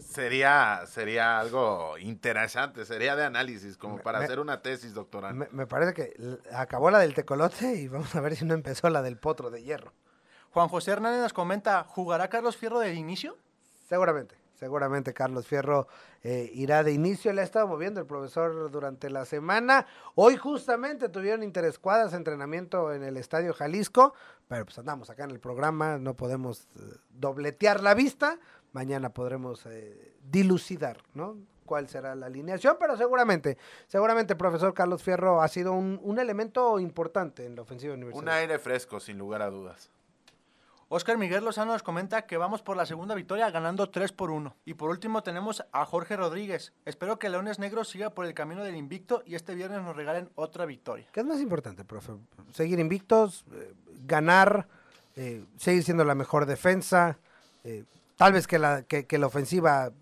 Sería, 0.00 0.84
sería 0.86 1.38
algo 1.38 1.96
interesante, 1.98 2.84
sería 2.84 3.16
de 3.16 3.24
análisis, 3.24 3.76
como 3.76 3.98
para 3.98 4.18
hacer 4.18 4.40
una 4.40 4.62
tesis 4.62 4.94
doctoral. 4.94 5.34
Me, 5.34 5.48
me, 5.52 5.66
parece 5.66 5.94
que 5.94 6.38
acabó 6.52 6.90
la 6.90 6.98
del 6.98 7.14
tecolote 7.14 7.74
y 7.74 7.88
vamos 7.88 8.14
a 8.14 8.20
ver 8.20 8.36
si 8.36 8.44
no 8.44 8.54
empezó 8.54 8.88
la 8.90 9.02
del 9.02 9.16
potro 9.16 9.50
de 9.50 9.62
hierro. 9.62 9.92
Juan 10.50 10.68
José 10.68 10.92
Hernández 10.92 11.20
nos 11.20 11.32
comenta, 11.32 11.84
¿jugará 11.84 12.28
Carlos 12.28 12.56
Fierro 12.56 12.80
de 12.80 12.94
inicio? 12.94 13.36
Seguramente, 13.88 14.34
seguramente 14.58 15.14
Carlos 15.14 15.46
Fierro 15.46 15.88
eh, 16.22 16.50
irá 16.54 16.82
de 16.82 16.92
inicio. 16.92 17.32
Le 17.32 17.42
ha 17.42 17.44
estado 17.44 17.66
moviendo 17.66 18.00
el 18.00 18.06
profesor 18.06 18.70
durante 18.70 19.08
la 19.10 19.24
semana. 19.24 19.86
Hoy 20.14 20.36
justamente 20.36 21.08
tuvieron 21.08 21.42
interescuadas 21.42 22.12
entrenamiento 22.12 22.92
en 22.92 23.02
el 23.02 23.16
Estadio 23.16 23.54
Jalisco, 23.54 24.14
pero 24.48 24.64
pues 24.64 24.78
andamos 24.78 25.10
acá 25.10 25.24
en 25.24 25.30
el 25.30 25.40
programa, 25.40 25.98
no 25.98 26.14
podemos 26.14 26.66
eh, 26.76 26.96
dobletear 27.10 27.82
la 27.82 27.94
vista 27.94 28.38
mañana 28.78 29.08
podremos 29.10 29.66
eh, 29.66 30.14
dilucidar, 30.30 30.98
¿no? 31.12 31.36
cuál 31.64 31.88
será 31.88 32.14
la 32.14 32.26
alineación, 32.26 32.76
pero 32.78 32.96
seguramente, 32.96 33.58
seguramente 33.88 34.36
profesor 34.36 34.72
Carlos 34.72 35.02
Fierro 35.02 35.42
ha 35.42 35.48
sido 35.48 35.72
un, 35.72 35.98
un 36.00 36.20
elemento 36.20 36.78
importante 36.78 37.44
en 37.44 37.56
la 37.56 37.62
ofensiva 37.62 37.94
universitaria. 37.94 38.32
Un 38.32 38.38
aire 38.38 38.58
fresco, 38.60 39.00
sin 39.00 39.18
lugar 39.18 39.42
a 39.42 39.50
dudas. 39.50 39.90
Oscar 40.90 41.18
Miguel 41.18 41.44
Lozano 41.44 41.72
nos 41.72 41.82
comenta 41.82 42.22
que 42.22 42.36
vamos 42.36 42.62
por 42.62 42.76
la 42.76 42.86
segunda 42.86 43.16
victoria 43.16 43.50
ganando 43.50 43.90
3 43.90 44.12
por 44.12 44.30
1. 44.30 44.54
Y 44.64 44.74
por 44.74 44.90
último 44.90 45.24
tenemos 45.24 45.64
a 45.72 45.84
Jorge 45.84 46.16
Rodríguez. 46.16 46.72
Espero 46.86 47.18
que 47.18 47.28
Leones 47.28 47.58
Negros 47.58 47.88
siga 47.88 48.10
por 48.10 48.26
el 48.26 48.32
camino 48.32 48.62
del 48.62 48.76
invicto 48.76 49.24
y 49.26 49.34
este 49.34 49.56
viernes 49.56 49.82
nos 49.82 49.96
regalen 49.96 50.30
otra 50.36 50.64
victoria. 50.66 51.06
¿Qué 51.12 51.20
es 51.20 51.26
más 51.26 51.40
importante, 51.40 51.84
profe? 51.84 52.12
Seguir 52.54 52.78
invictos, 52.78 53.44
eh, 53.52 53.74
ganar, 54.06 54.68
eh, 55.16 55.44
seguir 55.58 55.82
siendo 55.82 56.04
la 56.04 56.14
mejor 56.14 56.46
defensa, 56.46 57.18
eh, 57.64 57.84
tal 58.18 58.32
vez 58.34 58.46
que 58.46 58.58
la, 58.58 58.82
que, 58.82 59.06
que 59.06 59.16
la 59.16 59.28
ofensiva 59.28 59.92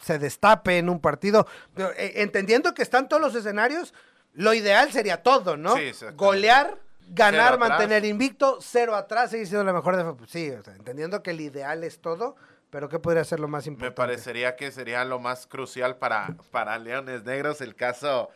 se 0.00 0.18
destape 0.18 0.78
en 0.78 0.88
un 0.88 1.00
partido. 1.00 1.46
Pero, 1.74 1.90
eh, 1.96 2.22
entendiendo 2.22 2.72
que 2.72 2.82
están 2.82 3.08
todos 3.08 3.20
los 3.20 3.34
escenarios, 3.34 3.92
lo 4.32 4.54
ideal 4.54 4.92
sería 4.92 5.22
todo, 5.22 5.56
¿no? 5.56 5.76
Sí. 5.76 5.90
Golear, 6.14 6.78
ganar, 7.08 7.58
mantener 7.58 8.04
invicto, 8.04 8.58
cero 8.60 8.94
atrás, 8.94 9.32
seguir 9.32 9.48
siendo 9.48 9.64
la 9.64 9.72
mejor 9.72 9.96
defensa. 9.96 10.24
Sí, 10.28 10.50
o 10.50 10.62
sea, 10.62 10.76
entendiendo 10.76 11.20
que 11.22 11.32
el 11.32 11.40
ideal 11.40 11.82
es 11.82 12.00
todo, 12.00 12.36
pero 12.70 12.88
¿qué 12.88 13.00
podría 13.00 13.24
ser 13.24 13.40
lo 13.40 13.48
más 13.48 13.66
Me 13.66 13.72
importante? 13.72 13.96
parecería 13.96 14.54
que 14.54 14.70
sería 14.70 15.04
lo 15.04 15.18
más 15.18 15.48
crucial 15.48 15.96
para, 15.96 16.36
para 16.52 16.78
Leones 16.78 17.24
Negros 17.24 17.60
el 17.60 17.74
caso 17.74 18.30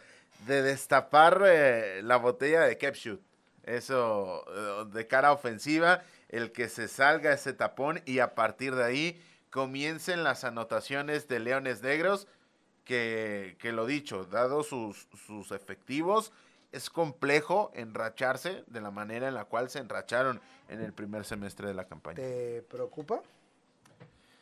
de 0.48 0.62
destapar 0.62 1.40
eh, 1.46 2.00
la 2.02 2.16
botella 2.16 2.62
de 2.62 2.76
Kepchut. 2.76 3.20
Eso 3.64 4.44
eh, 4.48 4.84
de 4.92 5.06
cara 5.06 5.32
ofensiva, 5.32 6.02
el 6.28 6.52
que 6.52 6.68
se 6.68 6.88
salga 6.88 7.32
ese 7.32 7.52
tapón 7.52 8.00
y 8.06 8.18
a 8.18 8.34
partir 8.34 8.74
de 8.74 8.84
ahí 8.84 9.22
comiencen 9.50 10.24
las 10.24 10.44
anotaciones 10.44 11.28
de 11.28 11.38
Leones 11.38 11.82
Negros, 11.82 12.26
que, 12.84 13.56
que 13.60 13.70
lo 13.70 13.86
dicho, 13.86 14.24
dado 14.24 14.62
sus, 14.64 15.08
sus 15.26 15.52
efectivos, 15.52 16.32
es 16.72 16.88
complejo 16.88 17.70
enracharse 17.74 18.64
de 18.66 18.80
la 18.80 18.90
manera 18.90 19.28
en 19.28 19.34
la 19.34 19.44
cual 19.44 19.70
se 19.70 19.78
enracharon 19.78 20.40
en 20.68 20.80
el 20.80 20.92
primer 20.92 21.24
semestre 21.24 21.68
de 21.68 21.74
la 21.74 21.84
campaña. 21.84 22.16
¿Te 22.16 22.62
preocupa? 22.62 23.22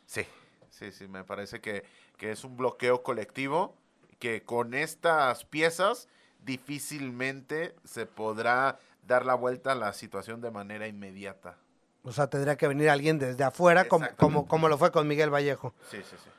Sí, 0.06 0.24
sí, 0.70 0.92
sí, 0.92 1.08
me 1.08 1.24
parece 1.24 1.60
que, 1.60 1.84
que 2.16 2.30
es 2.30 2.44
un 2.44 2.56
bloqueo 2.56 3.02
colectivo 3.02 3.74
que 4.20 4.42
con 4.42 4.74
estas 4.74 5.44
piezas 5.44 6.08
difícilmente 6.44 7.74
se 7.84 8.06
podrá 8.06 8.78
dar 9.02 9.26
la 9.26 9.34
vuelta 9.34 9.72
a 9.72 9.74
la 9.74 9.92
situación 9.92 10.40
de 10.40 10.50
manera 10.50 10.86
inmediata. 10.86 11.56
O 12.02 12.12
sea, 12.12 12.28
tendría 12.28 12.56
que 12.56 12.66
venir 12.66 12.88
alguien 12.88 13.18
desde 13.18 13.44
afuera, 13.44 13.86
como, 13.86 14.06
como, 14.16 14.46
como 14.46 14.68
lo 14.68 14.78
fue 14.78 14.90
con 14.90 15.06
Miguel 15.06 15.32
Vallejo. 15.32 15.74
Sí, 15.90 15.98
sí, 15.98 16.16
sí. 16.22 16.30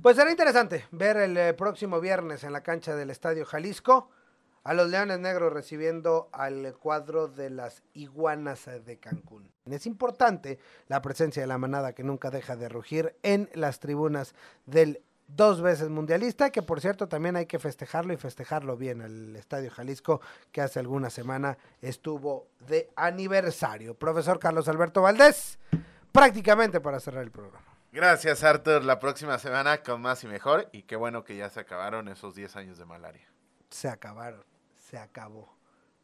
Pues 0.00 0.16
será 0.16 0.30
interesante 0.30 0.86
ver 0.92 1.16
el 1.16 1.36
eh, 1.36 1.54
próximo 1.54 2.00
viernes 2.00 2.44
en 2.44 2.52
la 2.52 2.62
cancha 2.62 2.94
del 2.94 3.10
Estadio 3.10 3.44
Jalisco 3.44 4.10
a 4.62 4.74
los 4.74 4.90
Leones 4.90 5.18
Negros 5.18 5.52
recibiendo 5.52 6.28
al 6.30 6.74
cuadro 6.78 7.26
de 7.26 7.50
las 7.50 7.82
Iguanas 7.94 8.68
de 8.84 8.98
Cancún. 8.98 9.50
Es 9.64 9.86
importante 9.86 10.58
la 10.86 11.02
presencia 11.02 11.42
de 11.42 11.46
la 11.46 11.58
manada 11.58 11.94
que 11.94 12.04
nunca 12.04 12.30
deja 12.30 12.54
de 12.54 12.68
rugir 12.68 13.16
en 13.22 13.50
las 13.54 13.80
tribunas 13.80 14.34
del 14.66 15.02
dos 15.28 15.60
veces 15.60 15.88
mundialista, 15.90 16.50
que 16.50 16.62
por 16.62 16.80
cierto 16.80 17.06
también 17.06 17.36
hay 17.36 17.46
que 17.46 17.58
festejarlo 17.58 18.12
y 18.12 18.16
festejarlo 18.16 18.76
bien 18.76 19.02
al 19.02 19.36
Estadio 19.36 19.70
Jalisco, 19.70 20.20
que 20.50 20.60
hace 20.60 20.80
alguna 20.80 21.10
semana 21.10 21.58
estuvo 21.80 22.48
de 22.66 22.90
aniversario. 22.96 23.94
Profesor 23.94 24.38
Carlos 24.38 24.68
Alberto 24.68 25.02
Valdés, 25.02 25.58
prácticamente 26.10 26.80
para 26.80 26.98
cerrar 26.98 27.22
el 27.22 27.30
programa. 27.30 27.64
Gracias, 27.92 28.44
Arthur. 28.44 28.84
La 28.84 28.98
próxima 28.98 29.38
semana 29.38 29.82
con 29.82 30.02
más 30.02 30.22
y 30.24 30.26
mejor. 30.28 30.68
Y 30.72 30.82
qué 30.82 30.96
bueno 30.96 31.24
que 31.24 31.36
ya 31.36 31.48
se 31.48 31.60
acabaron 31.60 32.08
esos 32.08 32.34
10 32.34 32.56
años 32.56 32.78
de 32.78 32.84
malaria. 32.84 33.26
se 33.70 33.88
acabaron, 33.88 34.44
se 34.90 34.98
acabó. 34.98 35.56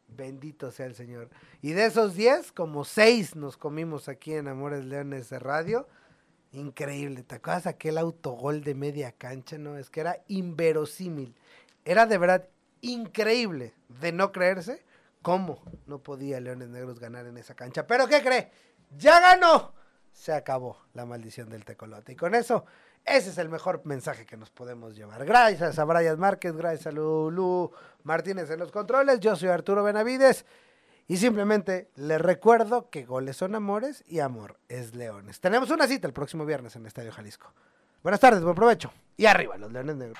Bendito 0.07 0.71
sea 0.71 0.85
el 0.85 0.95
Señor. 0.95 1.29
Y 1.61 1.71
de 1.71 1.85
esos 1.85 2.15
10, 2.15 2.51
como 2.51 2.85
6 2.85 3.35
nos 3.35 3.57
comimos 3.57 4.07
aquí 4.07 4.33
en 4.33 4.47
Amores 4.47 4.85
Leones 4.85 5.29
de 5.29 5.39
Radio. 5.39 5.87
Increíble. 6.55 7.23
¿Te 7.23 7.35
acuerdas 7.35 7.67
aquel 7.67 7.97
autogol 7.97 8.63
de 8.63 8.75
media 8.75 9.11
cancha? 9.11 9.57
No, 9.57 9.77
es 9.77 9.89
que 9.89 9.99
era 9.99 10.23
inverosímil. 10.29 11.35
Era 11.83 12.05
de 12.05 12.17
verdad 12.17 12.47
increíble 12.79 13.73
de 13.99 14.13
no 14.13 14.31
creerse 14.31 14.85
cómo 15.21 15.61
no 15.85 15.99
podía 15.99 16.39
Leones 16.39 16.69
Negros 16.69 16.99
ganar 16.99 17.25
en 17.25 17.37
esa 17.37 17.55
cancha. 17.55 17.85
Pero 17.85 18.07
¿qué 18.07 18.21
cree? 18.21 18.51
¡Ya 18.97 19.19
ganó! 19.19 19.73
Se 20.13 20.31
acabó 20.31 20.77
la 20.93 21.05
maldición 21.05 21.49
del 21.49 21.65
tecolote. 21.65 22.13
Y 22.13 22.15
con 22.15 22.33
eso, 22.33 22.63
ese 23.03 23.31
es 23.31 23.37
el 23.37 23.49
mejor 23.49 23.81
mensaje 23.83 24.25
que 24.25 24.37
nos 24.37 24.49
podemos 24.49 24.95
llevar. 24.95 25.25
Gracias 25.25 25.77
a 25.77 25.83
Brian 25.83 26.17
Márquez, 26.17 26.55
gracias 26.55 26.87
a 26.87 26.91
Lulu 26.91 27.69
Martínez 28.03 28.49
en 28.49 28.59
los 28.59 28.71
controles. 28.71 29.19
Yo 29.19 29.35
soy 29.35 29.49
Arturo 29.49 29.83
Benavides. 29.83 30.45
Y 31.07 31.17
simplemente 31.17 31.89
les 31.95 32.19
recuerdo 32.19 32.89
que 32.89 33.05
goles 33.05 33.37
son 33.37 33.53
amores 33.53 34.03
y 34.07 34.19
amor 34.19 34.57
es 34.69 34.95
leones. 34.95 35.39
Tenemos 35.39 35.69
una 35.69 35.87
cita 35.87 36.07
el 36.07 36.13
próximo 36.13 36.45
viernes 36.45 36.75
en 36.75 36.81
el 36.81 36.87
Estadio 36.87 37.11
Jalisco. 37.11 37.53
Buenas 38.01 38.19
tardes, 38.19 38.43
buen 38.43 38.55
provecho. 38.55 38.91
Y 39.17 39.25
arriba 39.25 39.57
los 39.57 39.71
leones 39.71 39.95
negros. 39.95 40.17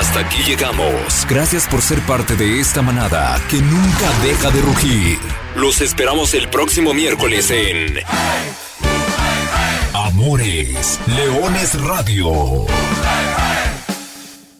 Hasta 0.00 0.20
aquí 0.20 0.42
llegamos. 0.44 1.26
Gracias 1.28 1.66
por 1.66 1.82
ser 1.82 2.00
parte 2.02 2.36
de 2.36 2.60
esta 2.60 2.82
manada 2.82 3.40
que 3.50 3.56
nunca 3.56 4.10
deja 4.22 4.50
de 4.50 4.60
rugir. 4.60 5.18
Los 5.56 5.80
esperamos 5.80 6.34
el 6.34 6.48
próximo 6.48 6.94
miércoles 6.94 7.50
en 7.50 7.98
Amores 9.94 11.00
Leones 11.06 11.82
Radio. 11.82 12.66